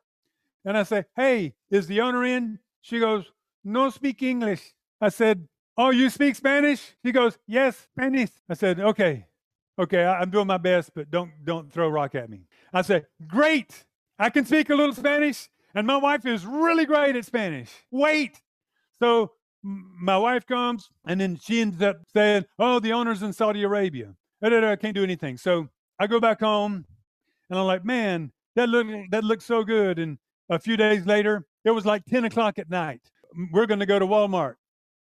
[0.64, 2.58] and I say, Hey, is the owner in?
[2.82, 3.24] She goes,
[3.64, 4.72] No speak English.
[5.00, 6.94] I said, Oh, you speak Spanish?
[7.04, 8.30] She goes, Yes, Spanish.
[8.48, 9.26] I said, Okay,
[9.80, 12.46] okay, I, am doing my best, but don't don't throw rock at me.
[12.72, 13.84] I said, Great.
[14.18, 17.70] I can speak a little Spanish, and my wife is really great at Spanish.
[17.90, 18.40] Wait.
[18.98, 23.62] So my wife comes, and then she ends up saying, Oh, the owner's in Saudi
[23.62, 24.14] Arabia.
[24.42, 25.36] I can't do anything.
[25.36, 26.84] So I go back home,
[27.48, 29.98] and I'm like, Man, that looked that looked so good.
[29.98, 30.18] And
[30.50, 33.00] a few days later, it was like 10 o'clock at night.
[33.52, 34.54] We're going to go to Walmart.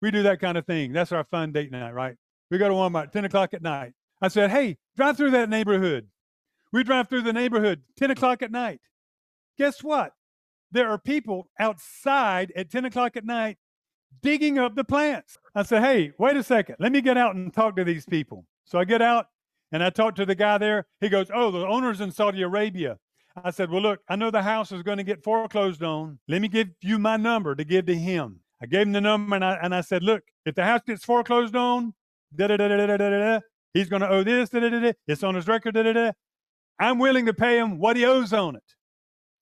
[0.01, 0.91] We do that kind of thing.
[0.91, 2.15] That's our fun date night, right?
[2.51, 3.93] We go to Walmart 10 o'clock at night.
[4.23, 6.07] I said, Hey, drive through that neighborhood.
[6.71, 8.79] We drive through the neighborhood 10 o'clock at night.
[9.57, 10.13] Guess what?
[10.71, 13.57] There are people outside at 10 o'clock at night
[14.21, 15.37] digging up the plants.
[15.53, 16.77] I said, Hey, wait a second.
[16.79, 18.45] Let me get out and talk to these people.
[18.63, 19.27] So I get out
[19.73, 20.87] and I talk to the guy there.
[21.01, 22.99] He goes, Oh, the owner's in Saudi Arabia.
[23.43, 26.17] I said, Well, look, I know the house is going to get foreclosed on.
[26.29, 28.39] Let me give you my number to give to him.
[28.61, 31.03] I gave him the number and I, and I said, Look, if the house gets
[31.03, 31.93] foreclosed on,
[32.33, 33.39] da da da da da da da,
[33.73, 34.93] he's going to owe this, da da da da.
[35.07, 36.11] It's on his record, da da da.
[36.79, 38.63] I'm willing to pay him what he owes on it.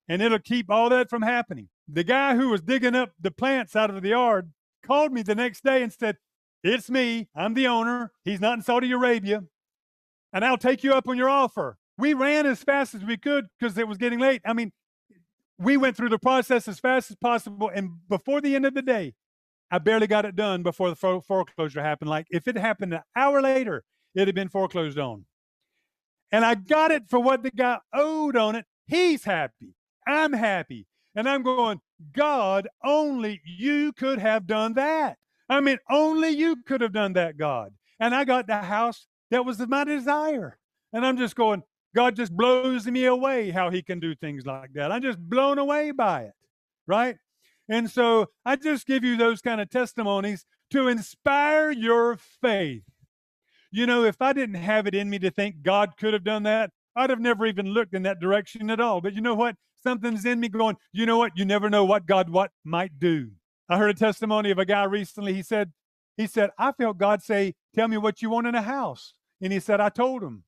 [0.08, 1.70] And it'll keep all that from happening.
[1.88, 4.52] The guy who was digging up the plants out of the yard
[4.86, 6.18] called me the next day and said,
[6.64, 7.30] It's me.
[7.36, 8.12] I'm the owner.
[8.26, 9.44] He's not in Saudi Arabia.
[10.34, 13.48] And I'll take you up on your offer we ran as fast as we could
[13.60, 14.42] because it was getting late.
[14.44, 14.72] I mean,
[15.60, 17.70] we went through the process as fast as possible.
[17.74, 19.14] And before the end of the day,
[19.70, 22.10] I barely got it done before the foreclosure happened.
[22.10, 23.84] Like if it happened an hour later,
[24.16, 25.26] it had been foreclosed on.
[26.32, 28.66] And I got it for what the guy owed on it.
[28.88, 29.76] He's happy.
[30.08, 30.88] I'm happy.
[31.16, 31.82] And I'm going,
[32.14, 35.18] God, only you could have done that.
[35.50, 37.74] I mean, only you could have done that, God.
[38.00, 40.58] And I got the house that was my desire.
[40.94, 44.74] And I'm just going, God just blows me away how he can do things like
[44.74, 44.92] that.
[44.92, 46.34] I'm just blown away by it,
[46.88, 47.18] right?
[47.68, 52.84] And so I just give you those kind of testimonies to inspire your faith.
[53.72, 56.44] You know, if I didn't have it in me to think God could have done
[56.44, 59.00] that, I'd have never even looked in that direction at all.
[59.00, 59.56] But you know what?
[59.82, 61.32] Something's in me going, you know what?
[61.36, 63.32] You never know what God what might do.
[63.70, 65.34] I heard a testimony of a guy recently.
[65.34, 65.72] He said,
[66.18, 69.14] he said, I felt God say, tell me what you want in a house.
[69.42, 70.44] And he said, I told him.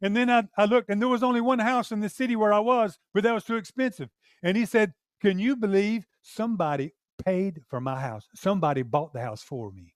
[0.00, 2.52] And then I, I looked, and there was only one house in the city where
[2.52, 4.08] I was, but that was too expensive.
[4.42, 6.92] And he said, Can you believe somebody
[7.24, 8.26] paid for my house?
[8.34, 9.94] Somebody bought the house for me.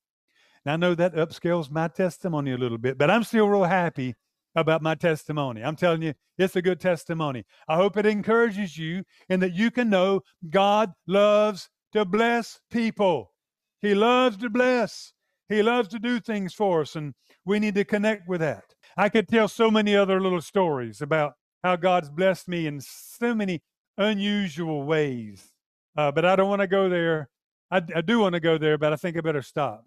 [0.66, 4.16] Now, I know that upscales my testimony a little bit, but I'm still real happy
[4.56, 5.62] about my testimony.
[5.62, 7.44] I'm telling you, it's a good testimony.
[7.68, 13.32] I hope it encourages you and that you can know God loves to bless people.
[13.80, 15.12] He loves to bless.
[15.48, 18.64] He loves to do things for us, and we need to connect with that.
[18.96, 23.36] I could tell so many other little stories about how God's blessed me in so
[23.36, 23.62] many
[23.96, 25.52] unusual ways.
[25.96, 27.28] Uh, but I don't want to go there.
[27.70, 29.84] I, I do want to go there, but I think I better stop.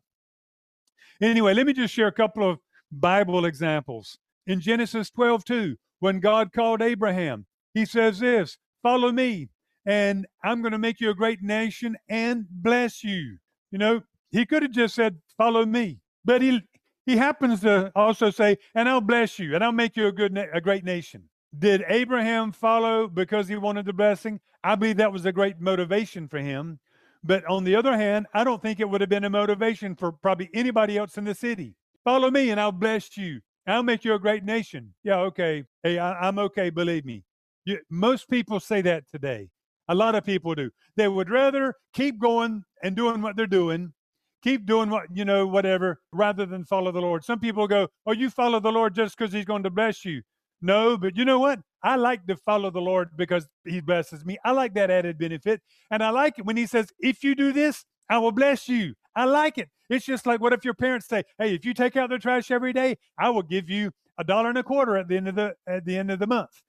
[1.21, 2.59] Anyway, let me just share a couple of
[2.91, 4.17] Bible examples.
[4.47, 9.49] In Genesis 12, 2, when God called Abraham, he says this Follow me,
[9.85, 13.37] and I'm going to make you a great nation and bless you.
[13.71, 14.01] You know,
[14.31, 16.61] he could have just said, Follow me, but he
[17.09, 20.31] he happens to also say, and I'll bless you and I'll make you a good,
[20.31, 21.23] na- a great nation.
[21.57, 24.39] Did Abraham follow because he wanted the blessing?
[24.63, 26.79] I believe that was a great motivation for him.
[27.23, 30.11] But on the other hand, I don't think it would have been a motivation for
[30.11, 31.75] probably anybody else in the city.
[32.03, 33.41] Follow me and I'll bless you.
[33.67, 34.93] I'll make you a great nation.
[35.03, 35.63] Yeah, okay.
[35.83, 37.23] Hey, I, am okay, believe me.
[37.65, 39.49] You, most people say that today.
[39.89, 40.71] A lot of people do.
[40.95, 43.93] They would rather keep going and doing what they're doing
[44.41, 48.11] keep doing what you know whatever rather than follow the lord some people go oh
[48.11, 50.21] you follow the lord just because he's going to bless you
[50.61, 54.37] no but you know what i like to follow the lord because he blesses me.
[54.43, 55.61] I like that added benefit.
[55.91, 58.95] And i like it when he says if you do this i will bless you.
[59.15, 59.69] I like it.
[59.89, 62.51] It's just like what if your parents say hey if you take out the trash
[62.51, 65.35] every day i will give you a dollar and a quarter at the end of
[65.35, 66.61] the at the end of the month.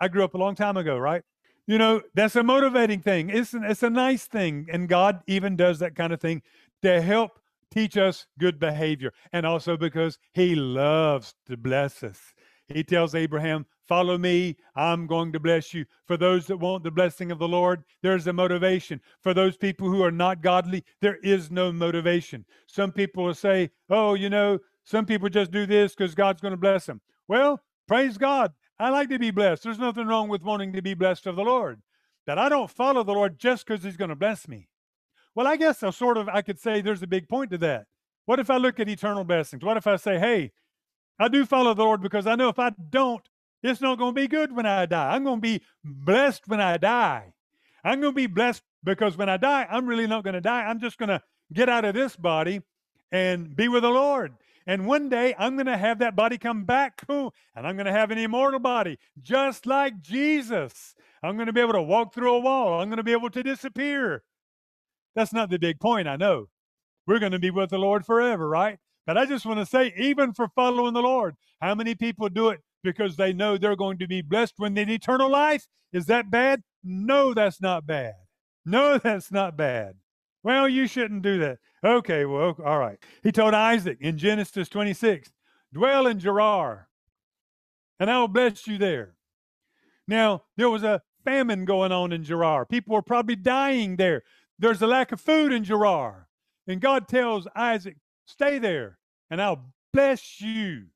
[0.00, 1.22] I grew up a long time ago right?
[1.66, 3.30] You know that's a motivating thing.
[3.30, 6.42] It's, it's a nice thing and god even does that kind of thing
[6.82, 7.38] to help
[7.72, 12.18] teach us good behavior and also because he loves to bless us.
[12.68, 15.84] He tells Abraham, Follow me, I'm going to bless you.
[16.06, 19.00] For those that want the blessing of the Lord, there's a motivation.
[19.20, 22.44] For those people who are not godly, there is no motivation.
[22.68, 26.52] Some people will say, Oh, you know, some people just do this because God's going
[26.52, 27.00] to bless them.
[27.28, 28.52] Well, praise God.
[28.78, 29.64] I like to be blessed.
[29.64, 31.82] There's nothing wrong with wanting to be blessed of the Lord.
[32.26, 34.68] That I don't follow the Lord just because He's going to bless me.
[35.34, 37.86] Well, I guess I sort of I could say there's a big point to that.
[38.26, 39.64] What if I look at eternal blessings?
[39.64, 40.52] What if I say, hey,
[41.18, 43.22] I do follow the Lord because I know if I don't,
[43.62, 45.14] it's not going to be good when I die.
[45.14, 47.32] I'm going to be blessed when I die.
[47.84, 50.64] I'm going to be blessed because when I die, I'm really not going to die.
[50.64, 51.22] I'm just going to
[51.52, 52.62] get out of this body
[53.10, 54.34] and be with the Lord.
[54.66, 57.92] And one day I'm going to have that body come back, and I'm going to
[57.92, 60.94] have an immortal body, just like Jesus.
[61.22, 62.80] I'm going to be able to walk through a wall.
[62.80, 64.22] I'm going to be able to disappear.
[65.14, 66.48] That's not the big point, I know.
[67.06, 68.78] We're going to be with the Lord forever, right?
[69.06, 72.50] But I just want to say, even for following the Lord, how many people do
[72.50, 75.66] it because they know they're going to be blessed when they eternal life?
[75.92, 76.62] Is that bad?
[76.82, 78.14] No, that's not bad.
[78.64, 79.94] No, that's not bad.
[80.42, 81.58] Well, you shouldn't do that.
[81.84, 82.98] Okay, well, all right.
[83.22, 85.30] He told Isaac in Genesis 26,
[85.72, 86.88] dwell in Gerar,
[87.98, 89.14] and I will bless you there.
[90.08, 92.66] Now, there was a famine going on in Gerar.
[92.66, 94.22] People were probably dying there.
[94.58, 96.28] There's a lack of food in Gerar.
[96.66, 98.98] And God tells Isaac, stay there,
[99.30, 100.86] and I'll bless you.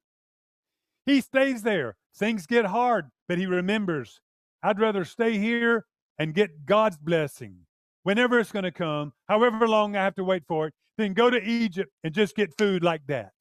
[1.07, 1.97] He stays there.
[2.17, 4.21] Things get hard, but he remembers,
[4.63, 5.87] I'd rather stay here
[6.19, 7.59] and get God's blessing
[8.03, 11.31] whenever it's going to come, however long I have to wait for it, than go
[11.31, 13.33] to Egypt and just get food like that.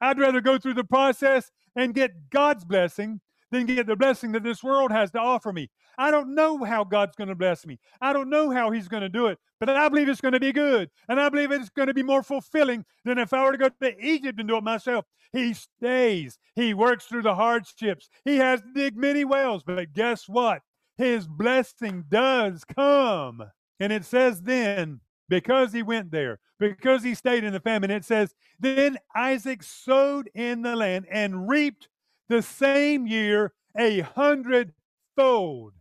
[0.00, 4.42] I'd rather go through the process and get God's blessing than get the blessing that
[4.42, 5.70] this world has to offer me.
[5.98, 7.78] I don't know how God's going to bless me.
[8.00, 10.40] I don't know how He's going to do it, but I believe it's going to
[10.40, 10.90] be good.
[11.08, 13.68] And I believe it's going to be more fulfilling than if I were to go
[13.68, 15.04] to Egypt and do it myself.
[15.32, 19.62] He stays, He works through the hardships, He has to dig many wells.
[19.64, 20.62] But guess what?
[20.96, 23.42] His blessing does come.
[23.80, 28.04] And it says then, because he went there, because he stayed in the famine, it
[28.04, 31.88] says, then Isaac sowed in the land and reaped
[32.28, 35.72] the same year a hundredfold.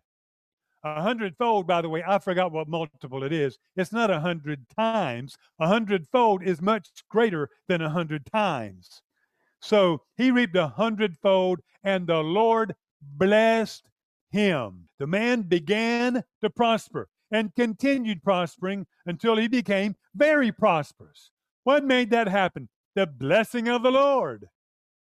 [0.83, 3.59] A hundredfold, by the way, I forgot what multiple it is.
[3.75, 5.37] It's not a hundred times.
[5.59, 9.01] A hundredfold is much greater than a hundred times.
[9.59, 13.87] So he reaped a hundredfold, and the Lord blessed
[14.31, 14.89] him.
[14.97, 21.29] The man began to prosper and continued prospering until he became very prosperous.
[21.63, 22.69] What made that happen?
[22.95, 24.47] The blessing of the Lord.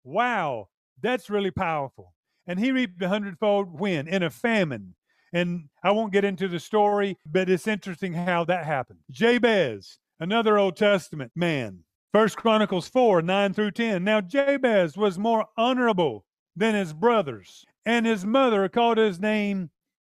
[0.04, 0.70] Wow,
[1.02, 2.14] that's really powerful.
[2.48, 4.08] And he reaped a hundredfold when?
[4.08, 4.96] In a famine.
[5.34, 9.00] And I won't get into the story, but it's interesting how that happened.
[9.12, 11.80] Jabez, another Old Testament man.
[12.14, 14.04] First Chronicles 4, 9 through 10.
[14.04, 19.70] Now Jabez was more honorable than his brothers, and his mother called his name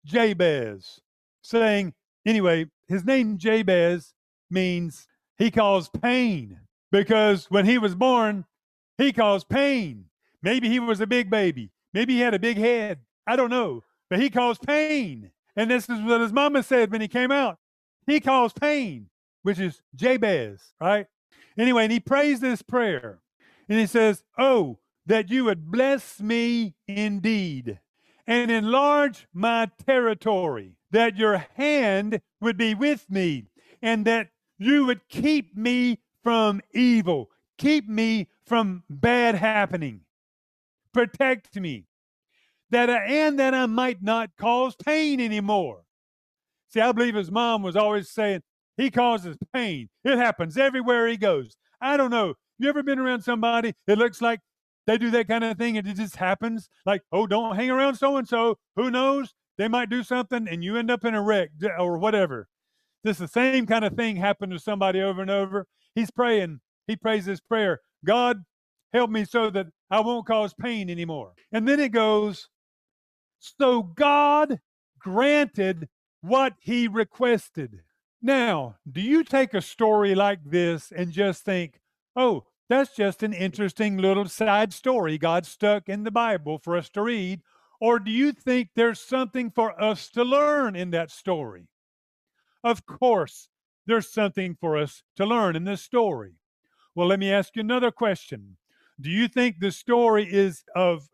[0.06, 1.02] Jabez,
[1.41, 1.93] saying,
[2.26, 4.13] anyway, his name Jabez
[4.52, 6.60] means he caused pain
[6.91, 8.46] because when he was born,
[8.98, 10.06] he caused pain.
[10.41, 11.72] Maybe he was a big baby.
[11.93, 13.00] Maybe he had a big head.
[13.26, 13.84] I don't know.
[14.10, 15.32] But he caused pain.
[15.56, 17.58] And this is what his mama said when he came out.
[18.06, 19.10] He caused pain,
[19.43, 21.08] which is Jabez, right?
[21.58, 23.22] Anyway, and he prays this prayer.
[23.67, 27.80] And he says, Oh, that you would bless me indeed
[28.28, 33.46] and enlarge my territory, that your hand would be with me,
[33.82, 40.02] and that you would keep me from evil, keep me from bad happening,
[40.93, 41.86] protect me,
[42.71, 45.84] that I, and that I might not cause pain anymore.
[46.69, 48.41] See, I believe his mom was always saying,
[48.75, 49.89] he causes pain.
[50.03, 51.56] It happens everywhere he goes.
[51.82, 52.36] I don't know.
[52.60, 54.39] You ever been around somebody that looks like
[54.86, 56.69] they do that kind of thing and it just happens.
[56.86, 58.58] Like, oh, don't hang around so and so.
[58.75, 59.34] Who knows?
[59.58, 61.49] They might do something and you end up in a wreck
[61.80, 62.47] or whatever.
[63.03, 65.65] This the same kind of thing happened to somebody over and over.
[65.95, 66.60] He's praying.
[66.88, 68.43] He prays this prayer God,
[68.93, 71.34] help me so that I won't cause pain anymore.
[71.51, 72.47] And then it goes,
[73.39, 74.60] so God
[75.00, 75.89] granted
[76.21, 77.82] what he requested.
[78.21, 81.80] Now, do you take a story like this and just think,
[82.15, 86.89] oh, that's just an interesting little side story God stuck in the Bible for us
[86.89, 87.41] to read.
[87.80, 91.67] Or do you think there's something for us to learn in that story?
[92.63, 93.50] Of course,
[93.86, 96.34] there's something for us to learn in this story.
[96.95, 98.57] Well, let me ask you another question.
[98.99, 101.07] Do you think the story is of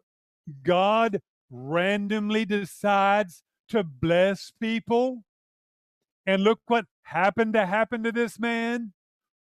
[0.63, 1.21] God
[1.53, 5.23] randomly decides to bless people?
[6.25, 8.93] And look what happened to happen to this man?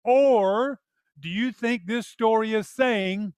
[0.05, 0.81] Or
[1.19, 3.33] do you think this story is saying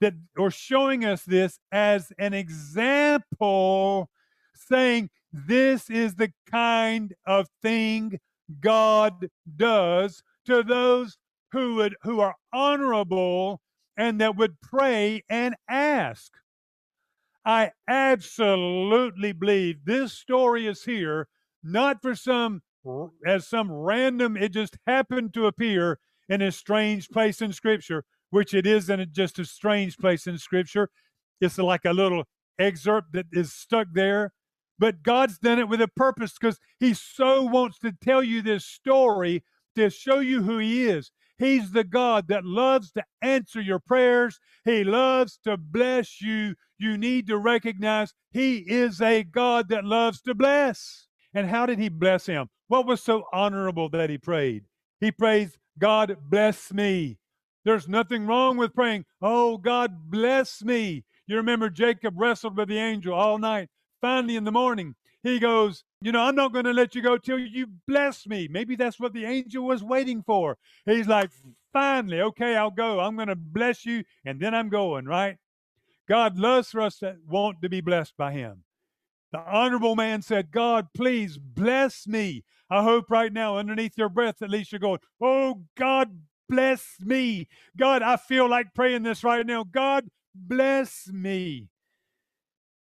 [0.00, 4.10] that or showing us this as an example,
[4.54, 8.18] saying this is the kind of thing
[8.60, 11.18] God does to those
[11.52, 13.60] who would who are honorable
[13.96, 16.32] and that would pray and ask.
[17.48, 21.28] I absolutely believe this story is here
[21.62, 22.60] not for some
[23.26, 28.52] as some random, it just happened to appear in a strange place in Scripture, which
[28.52, 30.90] it isn't just a strange place in Scripture.
[31.40, 32.24] It's like a little
[32.58, 34.34] excerpt that is stuck there.
[34.78, 38.66] But God's done it with a purpose because He so wants to tell you this
[38.66, 39.42] story
[39.74, 41.12] to show you who He is.
[41.38, 44.40] He's the God that loves to answer your prayers.
[44.64, 46.54] He loves to bless you.
[46.78, 51.06] You need to recognize He is a God that loves to bless.
[51.34, 52.48] And how did He bless him?
[52.68, 54.64] What was so honorable that He prayed?
[55.00, 57.18] He prays, God bless me.
[57.64, 61.04] There's nothing wrong with praying, Oh, God bless me.
[61.26, 63.68] You remember Jacob wrestled with the angel all night.
[64.00, 67.18] Finally, in the morning, he goes, You know, I'm not going to let you go
[67.18, 68.46] till you bless me.
[68.48, 70.56] Maybe that's what the angel was waiting for.
[70.86, 71.30] He's like,
[71.72, 73.00] Finally, okay, I'll go.
[73.00, 75.36] I'm going to bless you, and then I'm going, right?
[76.08, 78.64] God loves for us that want to be blessed by him.
[79.32, 82.44] The honorable man said, God, please bless me.
[82.70, 87.48] I hope right now, underneath your breath, at least you're going, Oh, God, bless me.
[87.76, 89.64] God, I feel like praying this right now.
[89.64, 91.68] God, bless me.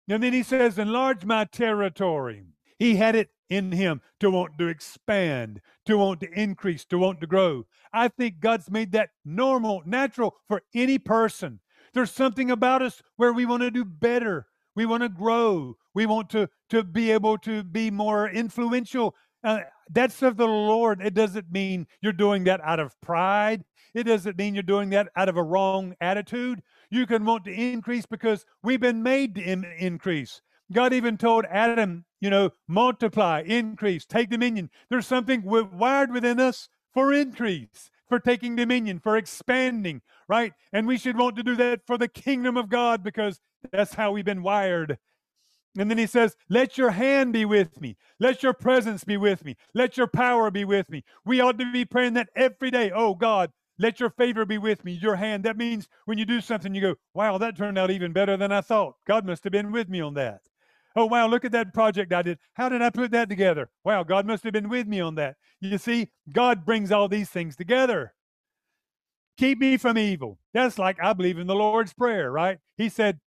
[0.08, 2.44] And then he says, enlarge my territory.
[2.82, 7.20] He had it in him to want to expand, to want to increase, to want
[7.20, 7.64] to grow.
[7.92, 11.60] I think God's made that normal, natural for any person.
[11.94, 14.48] There's something about us where we want to do better.
[14.74, 15.76] We want to grow.
[15.94, 19.14] We want to, to be able to be more influential.
[19.44, 21.00] Uh, that's of the Lord.
[21.00, 23.62] It doesn't mean you're doing that out of pride.
[23.94, 26.64] It doesn't mean you're doing that out of a wrong attitude.
[26.90, 30.42] You can want to increase because we've been made to in- increase.
[30.72, 34.70] God even told Adam, you know, multiply, increase, take dominion.
[34.90, 40.52] There's something wired within us for increase, for taking dominion, for expanding, right?
[40.72, 44.12] And we should want to do that for the kingdom of God because that's how
[44.12, 44.98] we've been wired.
[45.78, 47.96] And then he says, Let your hand be with me.
[48.20, 49.56] Let your presence be with me.
[49.74, 51.02] Let your power be with me.
[51.24, 52.90] We ought to be praying that every day.
[52.94, 55.44] Oh, God, let your favor be with me, your hand.
[55.44, 58.52] That means when you do something, you go, wow, that turned out even better than
[58.52, 58.96] I thought.
[59.06, 60.42] God must have been with me on that.
[60.94, 62.38] Oh, wow, look at that project I did.
[62.54, 63.70] How did I put that together?
[63.84, 65.36] Wow, God must have been with me on that.
[65.60, 68.14] You see, God brings all these things together.
[69.38, 70.38] Keep me from evil.
[70.52, 72.58] That's like I believe in the Lord's Prayer, right?
[72.76, 73.18] He said,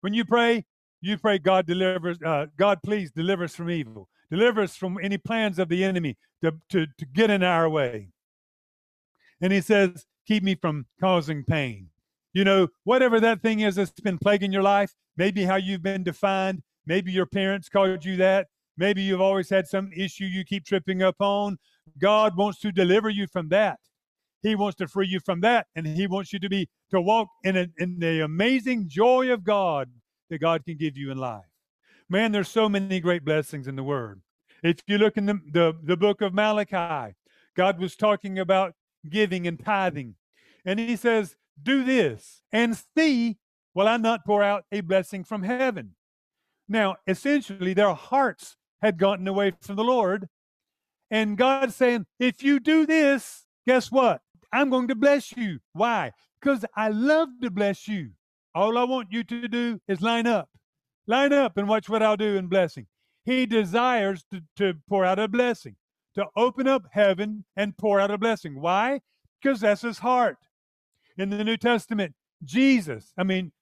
[0.00, 0.64] when you pray,
[1.00, 4.08] you pray, God delivers, uh, God, please deliver us from evil.
[4.30, 8.08] Deliver us from any plans of the enemy to, to, to get in our way.
[9.40, 11.90] And he says, Keep me from causing pain.
[12.32, 16.02] You know, whatever that thing is that's been plaguing your life, maybe how you've been
[16.02, 20.64] defined, maybe your parents called you that, maybe you've always had some issue you keep
[20.64, 21.58] tripping up on.
[21.98, 23.78] God wants to deliver you from that.
[24.42, 27.28] He wants to free you from that, and He wants you to be to walk
[27.44, 29.90] in, a, in the amazing joy of God
[30.28, 31.44] that God can give you in life.
[32.08, 34.20] Man, there's so many great blessings in the Word.
[34.62, 37.14] If you look in the, the, the book of Malachi,
[37.56, 38.74] God was talking about
[39.08, 40.14] giving and tithing.
[40.64, 43.38] And he says, Do this and see,
[43.74, 45.94] will I not pour out a blessing from heaven?
[46.68, 50.28] Now, essentially, their hearts had gotten away from the Lord.
[51.10, 54.20] And God's saying, If you do this, guess what?
[54.52, 55.58] I'm going to bless you.
[55.72, 56.12] Why?
[56.40, 58.10] Because I love to bless you.
[58.54, 60.48] All I want you to do is line up.
[61.06, 62.86] Line up and watch what I'll do in blessing.
[63.24, 65.76] He desires to, to pour out a blessing
[66.14, 68.60] to open up heaven and pour out a blessing.
[68.60, 69.00] Why?
[69.42, 70.38] Because that's his heart.
[71.16, 73.52] In the New Testament, Jesus, I mean,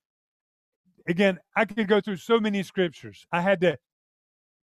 [1.09, 3.27] again, I could go through so many scriptures.
[3.33, 3.79] I had to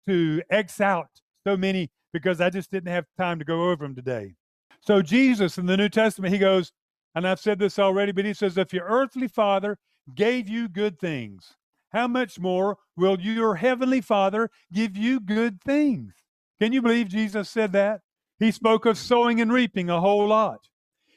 [0.08, 1.10] to X out
[1.46, 4.34] so many because I just didn't have time to go over them today.
[4.82, 6.72] So Jesus in the New Testament, he goes,
[7.16, 9.78] and I've said this already, but he says, if your earthly father
[10.16, 11.54] gave you good things,
[11.92, 16.14] how much more will your heavenly father give you good things?
[16.60, 18.02] Can you believe Jesus said that?
[18.40, 20.70] He spoke of sowing and reaping a whole lot.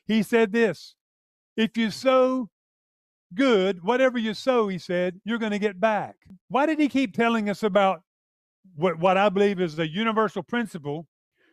[0.07, 0.97] He said this
[1.57, 2.49] if you sow
[3.35, 6.17] good, whatever you sow, he said, you're going to get back.
[6.49, 8.03] Why did he keep telling us about
[8.77, 11.07] what, what I believe is a universal principle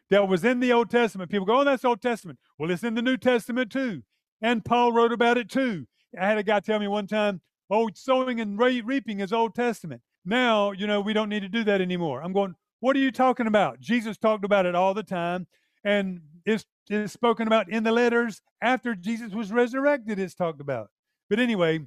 [0.10, 1.32] that was in the Old Testament?
[1.32, 2.40] People go, oh, that's Old Testament.
[2.58, 4.04] Well, it's in the New Testament too.
[4.42, 5.86] And Paul wrote about it too.
[6.20, 10.02] I had a guy tell me one time, oh, sowing and reaping is Old Testament.
[10.26, 12.22] Now, you know, we don't need to do that anymore.
[12.22, 13.80] I'm going, what are you talking about?
[13.80, 15.48] Jesus talked about it all the time,
[15.84, 20.18] and it's, it's spoken about in the letters after Jesus was resurrected.
[20.20, 20.90] It's talked about.
[21.30, 21.80] But anyway,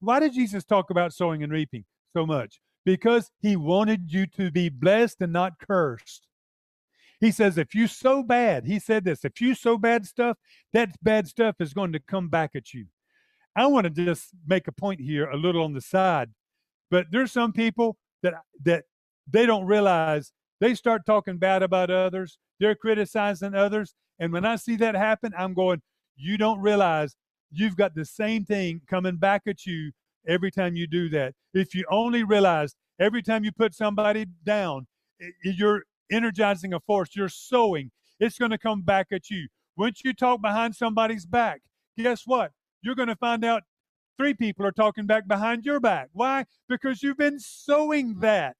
[0.00, 2.60] why did Jesus talk about sowing and reaping so much?
[2.84, 6.26] Because he wanted you to be blessed and not cursed.
[7.20, 10.38] He says, if you sow bad, he said this, if you sow bad stuff,
[10.72, 12.86] that bad stuff is going to come back at you.
[13.54, 16.30] I want to just make a point here a little on the side,
[16.90, 18.84] but there's some people that that
[19.30, 23.94] they don't realize they start talking bad about others, they're criticizing others.
[24.18, 25.82] And when I see that happen, I'm going,
[26.16, 27.16] you don't realize
[27.50, 29.92] you've got the same thing coming back at you
[30.26, 31.34] every time you do that.
[31.54, 34.86] If you only realize every time you put somebody down,
[35.42, 39.48] you're energizing a force, you're sowing, it's going to come back at you.
[39.76, 41.60] Once you talk behind somebody's back,
[41.96, 42.52] guess what?
[42.82, 43.62] You're going to find out
[44.16, 46.08] three people are talking back behind your back.
[46.12, 46.44] Why?
[46.68, 48.56] Because you've been sowing that.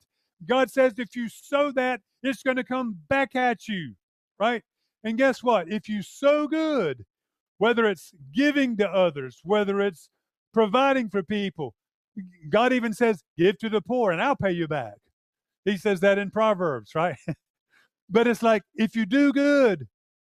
[0.49, 3.95] God says if you sow that, it's going to come back at you,
[4.38, 4.62] right?
[5.05, 5.70] And guess what?
[5.70, 7.05] If you sow good,
[7.61, 10.09] whether it's giving to others, whether it's
[10.55, 11.75] providing for people,
[12.49, 14.95] God even says, give to the poor and I'll pay you back.
[15.67, 17.17] He says that in Proverbs, right?
[18.09, 19.87] but it's like if you do good,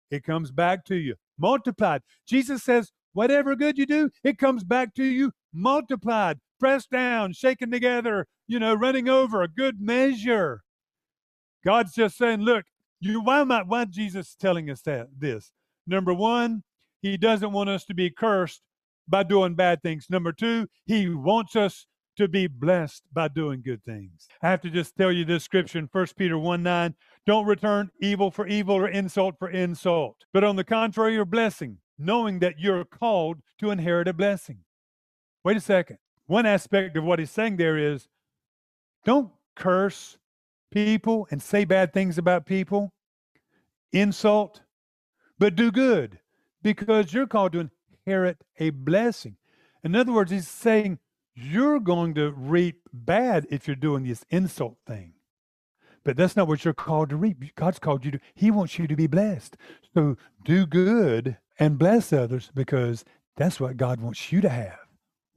[0.09, 2.03] it comes back to you multiplied.
[2.29, 7.73] Jesus says, whatever good you do, it comes back to you multiplied, pressed down, shaken
[7.73, 10.63] together, you know, running over a good measure.
[11.65, 12.67] God's just saying, look,
[13.01, 15.51] you why am I why Jesus telling us that this?
[15.89, 16.63] Number one,
[17.07, 18.63] he doesn't want us to be cursed
[19.09, 20.07] by doing bad things.
[20.11, 21.87] Number two, he wants us
[22.17, 24.27] to be blessed by doing good things.
[24.43, 26.95] I have to just tell you this scripture in 1 Peter 1 9.
[27.27, 31.79] Don't return evil for evil or insult for insult, but on the contrary, your blessing,
[31.99, 34.59] knowing that you're called to inherit a blessing.
[35.45, 35.99] Wait a second.
[36.27, 38.09] One aspect of what he's saying there is
[39.05, 40.19] don't curse
[40.73, 42.93] people and say bad things about people,
[43.93, 44.63] insult,
[45.39, 46.19] but do good
[46.75, 47.71] because you're called to
[48.05, 49.37] inherit a blessing.
[49.85, 50.99] In other words, he's saying
[51.37, 55.13] you're going to reap bad if you're doing this insult thing.
[56.03, 57.55] But that's not what you're called to reap.
[57.55, 59.57] God's called you to, He wants you to be blessed.
[59.95, 63.05] So do good and bless others because
[63.37, 64.79] that's what God wants you to have.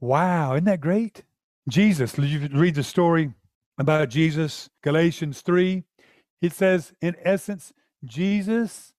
[0.00, 1.22] Wow, isn't that great?
[1.68, 3.34] Jesus, you read the story
[3.78, 5.84] about Jesus, Galatians 3.
[6.42, 7.72] It says, in essence,
[8.04, 8.94] Jesus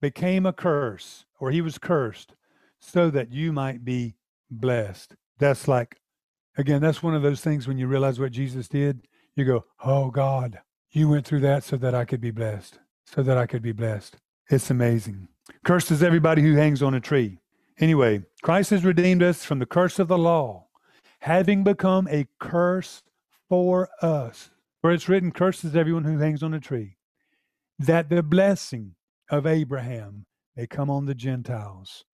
[0.00, 2.34] became a curse, or he was cursed,
[2.80, 4.16] so that you might be
[4.50, 5.14] blessed.
[5.38, 6.00] That's like
[6.58, 10.10] Again, that's one of those things when you realize what Jesus did, you go, Oh
[10.10, 10.58] God,
[10.90, 13.70] you went through that so that I could be blessed, so that I could be
[13.70, 14.16] blessed.
[14.50, 15.28] It's amazing.
[15.64, 17.38] Cursed is everybody who hangs on a tree.
[17.78, 20.66] Anyway, Christ has redeemed us from the curse of the law,
[21.20, 23.04] having become a curse
[23.48, 24.50] for us.
[24.80, 26.96] For it's written, Cursed is everyone who hangs on a tree,
[27.78, 28.96] that the blessing
[29.30, 30.26] of Abraham
[30.58, 32.04] may come on the Gentiles.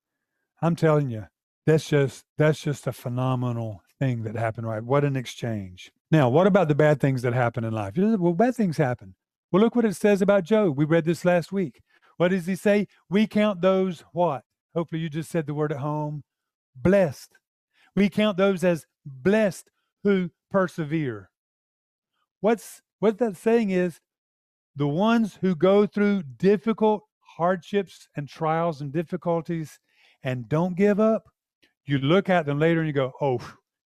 [0.61, 1.25] I'm telling you,
[1.67, 4.85] that's just that's just a phenomenal thing that happened, right?
[4.85, 5.91] What an exchange.
[6.11, 7.95] Now, what about the bad things that happen in life?
[7.97, 9.15] Well, bad things happen.
[9.51, 10.77] Well, look what it says about Job.
[10.77, 11.81] We read this last week.
[12.19, 12.87] What does he say?
[13.09, 14.43] We count those what?
[14.75, 16.23] Hopefully, you just said the word at home
[16.77, 17.33] blessed.
[17.97, 19.71] We count those as blessed
[20.03, 21.31] who persevere.
[22.41, 24.01] What's what that saying is
[24.77, 27.05] the ones who go through difficult
[27.37, 29.79] hardships and trials and difficulties
[30.23, 31.25] and don't give up,
[31.87, 33.41] you look at them later and you go, oh,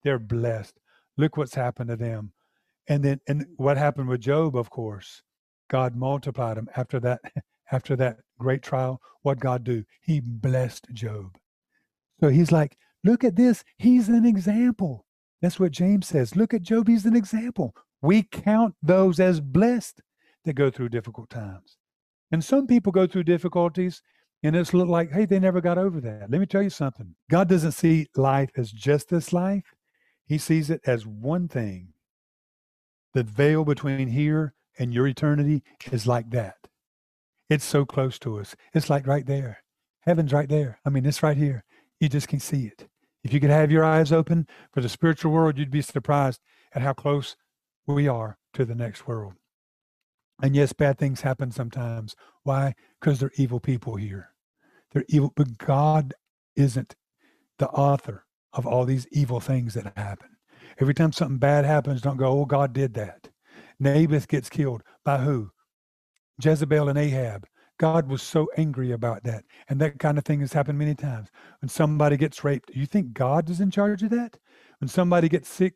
[0.05, 0.78] they're blessed.
[1.16, 2.32] Look what's happened to them.
[2.88, 5.22] And then and what happened with Job, of course.
[5.68, 7.20] God multiplied him after that
[7.72, 9.01] after that great trial.
[9.22, 9.84] What God do?
[10.01, 11.36] He blessed Job.
[12.20, 13.64] So he's like, look at this.
[13.76, 15.05] He's an example.
[15.42, 16.34] That's what James says.
[16.34, 16.88] Look at Job.
[16.88, 17.74] He's an example.
[18.01, 20.01] We count those as blessed
[20.44, 21.77] that go through difficult times.
[22.30, 24.02] And some people go through difficulties
[24.42, 26.30] and it's like, hey, they never got over that.
[26.30, 27.14] Let me tell you something.
[27.30, 29.74] God doesn't see life as just this life.
[30.26, 31.94] He sees it as one thing.
[33.14, 36.56] The veil between here and your eternity is like that.
[37.50, 38.54] It's so close to us.
[38.74, 39.64] It's like right there.
[40.02, 40.78] Heaven's right there.
[40.84, 41.64] I mean, it's right here.
[41.98, 42.86] You just can see it.
[43.24, 46.40] If you could have your eyes open for the spiritual world, you'd be surprised
[46.74, 47.36] at how close
[47.86, 49.34] we are to the next world.
[50.43, 52.14] And yes, bad things happen sometimes.
[52.45, 52.74] Why?
[53.01, 54.30] Because they're evil people here.
[54.93, 56.14] They're evil, but God
[56.57, 56.95] isn't
[57.59, 60.30] the author of all these evil things that happen.
[60.80, 63.28] Every time something bad happens, don't go, oh, God did that.
[63.80, 64.82] Naboth gets killed.
[65.05, 65.51] By who?
[66.43, 67.47] Jezebel and Ahab.
[67.78, 69.45] God was so angry about that.
[69.68, 71.28] And that kind of thing has happened many times.
[71.61, 74.36] When somebody gets raped, do you think God is in charge of that?
[74.80, 75.74] When somebody gets sick,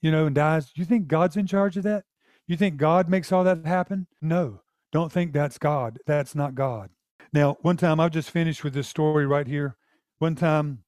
[0.00, 2.04] you know, and dies, do you think God's in charge of that?
[2.46, 4.06] You think God makes all that happen?
[4.20, 4.60] No.
[4.92, 5.98] Don't think that's God.
[6.06, 6.90] That's not God.
[7.32, 9.76] Now, one time I've just finished with this story right here.
[10.18, 10.84] One time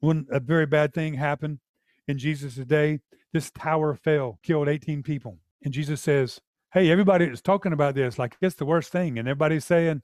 [0.00, 1.60] when a very bad thing happened
[2.08, 3.00] in Jesus' day,
[3.32, 5.38] this tower fell, killed 18 people.
[5.62, 6.40] And Jesus says,
[6.72, 9.18] Hey, everybody is talking about this like it's the worst thing.
[9.18, 10.02] And everybody's saying,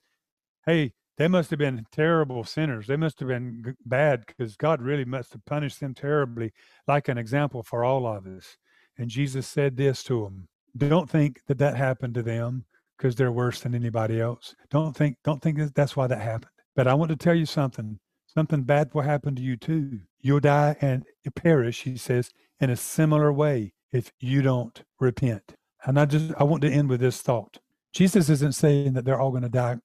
[0.64, 2.86] Hey, they must have been terrible sinners.
[2.86, 6.52] They must have been bad because God really must have punished them terribly,
[6.86, 8.58] like an example for all of us.
[8.98, 12.64] And Jesus said this to them don't think that that happened to them
[12.96, 14.54] because they're worse than anybody else.
[14.70, 16.50] Don't think don't think that that's why that happened.
[16.74, 17.98] But I want to tell you something.
[18.26, 20.00] Something bad will happen to you too.
[20.20, 22.30] You'll die and perish, he says,
[22.60, 25.54] in a similar way if you don't repent.
[25.84, 27.58] And I just I want to end with this thought.
[27.92, 29.76] Jesus isn't saying that they're all going to die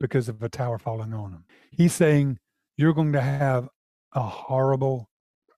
[0.00, 1.44] because of a tower falling on them.
[1.70, 2.38] He's saying
[2.76, 3.68] you're going to have
[4.12, 5.08] a horrible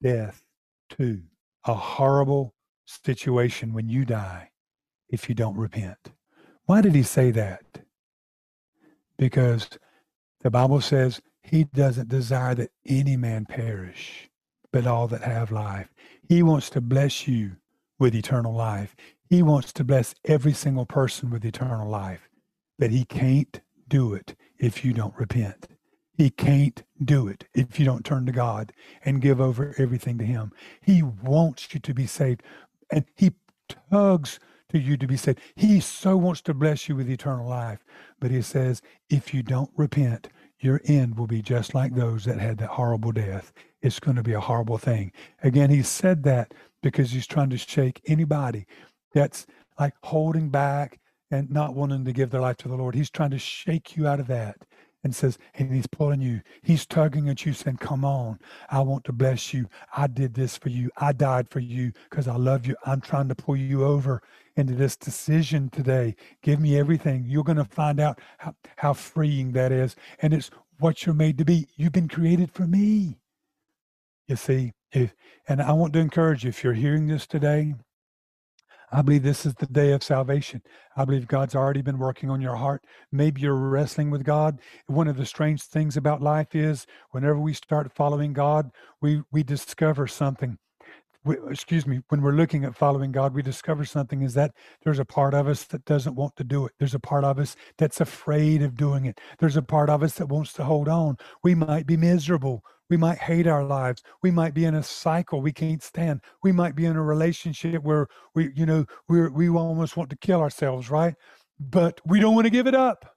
[0.02, 0.42] death
[0.90, 1.22] too.
[1.64, 2.54] A horrible
[2.86, 4.50] situation when you die
[5.08, 6.12] if you don't repent.
[6.64, 7.64] Why did he say that?
[9.18, 9.68] Because
[10.40, 14.28] the Bible says he doesn't desire that any man perish,
[14.72, 15.88] but all that have life.
[16.28, 17.56] He wants to bless you
[17.98, 18.96] with eternal life.
[19.28, 22.28] He wants to bless every single person with eternal life,
[22.78, 25.68] but he can't do it if you don't repent.
[26.16, 28.72] He can't do it if you don't turn to God
[29.04, 30.50] and give over everything to Him.
[30.80, 32.42] He wants you to be saved,
[32.90, 33.32] and He
[33.90, 34.38] tugs
[34.70, 35.40] to you to be saved.
[35.54, 37.84] He so wants to bless you with eternal life,
[38.20, 40.28] but He says, if you don't repent,
[40.60, 43.52] your end will be just like those that had that horrible death.
[43.82, 45.12] It's going to be a horrible thing.
[45.42, 48.66] Again, He said that because He's trying to shake anybody
[49.12, 49.46] that's
[49.78, 50.98] like holding back
[51.30, 52.94] and not wanting to give their life to the Lord.
[52.94, 54.56] He's trying to shake you out of that
[55.06, 56.40] and says, and he's pulling you.
[56.62, 58.40] He's tugging at you, saying, Come on,
[58.70, 59.68] I want to bless you.
[59.96, 60.90] I did this for you.
[60.96, 62.74] I died for you because I love you.
[62.84, 64.20] I'm trying to pull you over
[64.56, 66.16] into this decision today.
[66.42, 67.24] Give me everything.
[67.24, 69.94] You're going to find out how, how freeing that is.
[70.22, 70.50] And it's
[70.80, 71.68] what you're made to be.
[71.76, 73.20] You've been created for me.
[74.26, 75.14] You see, if,
[75.46, 77.76] and I want to encourage you if you're hearing this today
[78.92, 80.62] I believe this is the day of salvation.
[80.96, 82.84] I believe God's already been working on your heart.
[83.10, 84.60] Maybe you're wrestling with God.
[84.86, 88.70] One of the strange things about life is whenever we start following God,
[89.00, 90.58] we we discover something.
[91.28, 94.52] Excuse me, when we're looking at following God, we discover something is that
[94.84, 96.72] there's a part of us that doesn't want to do it.
[96.78, 99.20] There's a part of us that's afraid of doing it.
[99.38, 101.16] There's a part of us that wants to hold on.
[101.42, 102.62] We might be miserable.
[102.88, 104.02] We might hate our lives.
[104.22, 106.20] We might be in a cycle we can't stand.
[106.42, 110.16] We might be in a relationship where we, you know, we we almost want to
[110.16, 111.14] kill ourselves, right?
[111.58, 113.16] But we don't want to give it up.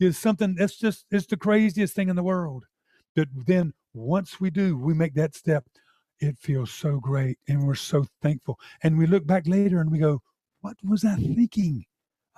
[0.00, 2.64] It's something that's just it's the craziest thing in the world.
[3.14, 5.64] But then once we do, we make that step.
[6.22, 8.56] It feels so great, and we're so thankful.
[8.84, 10.22] And we look back later and we go,
[10.60, 11.84] "What was I thinking?"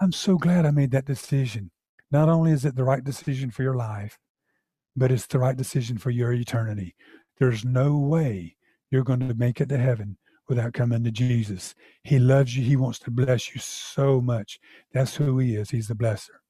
[0.01, 1.71] I'm so glad I made that decision.
[2.11, 4.19] Not only is it the right decision for your life,
[4.97, 6.97] but it's the right decision for your eternity.
[7.39, 8.57] There's no way
[8.91, 10.17] you're going to make it to heaven
[10.49, 11.75] without coming to Jesus.
[12.05, 12.65] He loves you.
[12.65, 14.59] He wants to bless you so much.
[14.95, 15.69] That's who He is.
[15.69, 16.41] He's the blesser.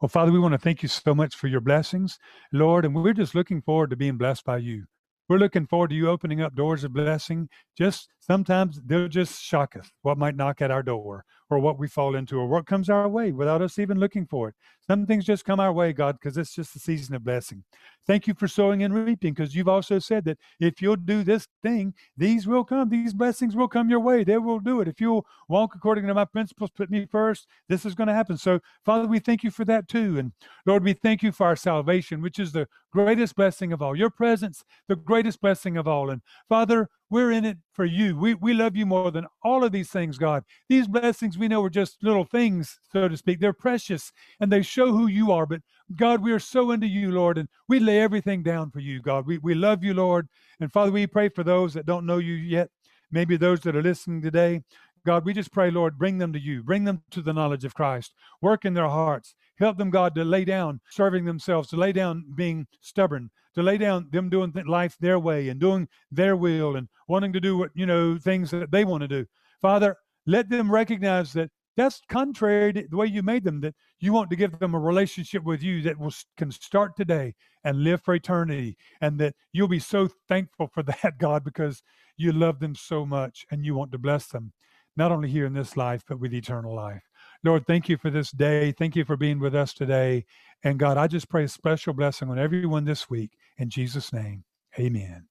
[0.00, 2.18] Well, Father, we want to thank you so much for your blessings,
[2.54, 4.86] Lord, and we're just looking forward to being blessed by you.
[5.30, 7.48] We're looking forward to you opening up doors of blessing.
[7.78, 11.88] Just sometimes they'll just shock us what might knock at our door or what we
[11.88, 14.54] fall into or what comes our way without us even looking for it.
[14.86, 17.64] Some things just come our way, God, because it's just a season of blessing.
[18.06, 21.46] Thank you for sowing and reaping, because you've also said that if you'll do this
[21.62, 22.88] thing, these will come.
[22.88, 24.24] These blessings will come your way.
[24.24, 24.88] They will do it.
[24.88, 28.36] If you'll walk according to my principles, put me first, this is going to happen.
[28.36, 30.18] So, Father, we thank you for that too.
[30.18, 30.32] And
[30.66, 33.94] Lord, we thank you for our salvation, which is the greatest blessing of all.
[33.94, 36.10] Your presence, the greatest blessing of all.
[36.10, 38.16] And Father, we're in it for you.
[38.16, 40.44] We, we love you more than all of these things, God.
[40.68, 43.40] These blessings we know are just little things, so to speak.
[43.40, 45.44] They're precious and they show who you are.
[45.44, 45.62] But
[45.96, 49.26] God, we are so into you, Lord, and we lay everything down for you, God.
[49.26, 50.28] We, we love you, Lord.
[50.60, 52.70] And Father, we pray for those that don't know you yet,
[53.10, 54.62] maybe those that are listening today.
[55.04, 57.74] God, we just pray, Lord, bring them to you, bring them to the knowledge of
[57.74, 61.92] Christ, work in their hearts, help them, God, to lay down serving themselves, to lay
[61.92, 66.76] down being stubborn, to lay down them doing life their way and doing their will
[66.76, 69.26] and wanting to do what, you know, things that they want to do.
[69.60, 69.96] Father,
[70.26, 74.28] let them recognize that that's contrary to the way you made them, that you want
[74.30, 77.34] to give them a relationship with you that will can start today
[77.64, 78.76] and live for eternity.
[79.00, 81.82] And that you'll be so thankful for that, God, because
[82.16, 84.52] you love them so much and you want to bless them,
[84.96, 87.02] not only here in this life, but with eternal life.
[87.42, 88.72] Lord, thank you for this day.
[88.72, 90.26] Thank you for being with us today.
[90.62, 93.30] And God, I just pray a special blessing on everyone this week.
[93.56, 94.44] In Jesus' name,
[94.78, 95.26] amen.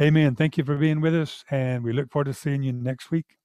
[0.00, 0.36] Amen.
[0.36, 1.44] Thank you for being with us.
[1.50, 3.37] And we look forward to seeing you next week.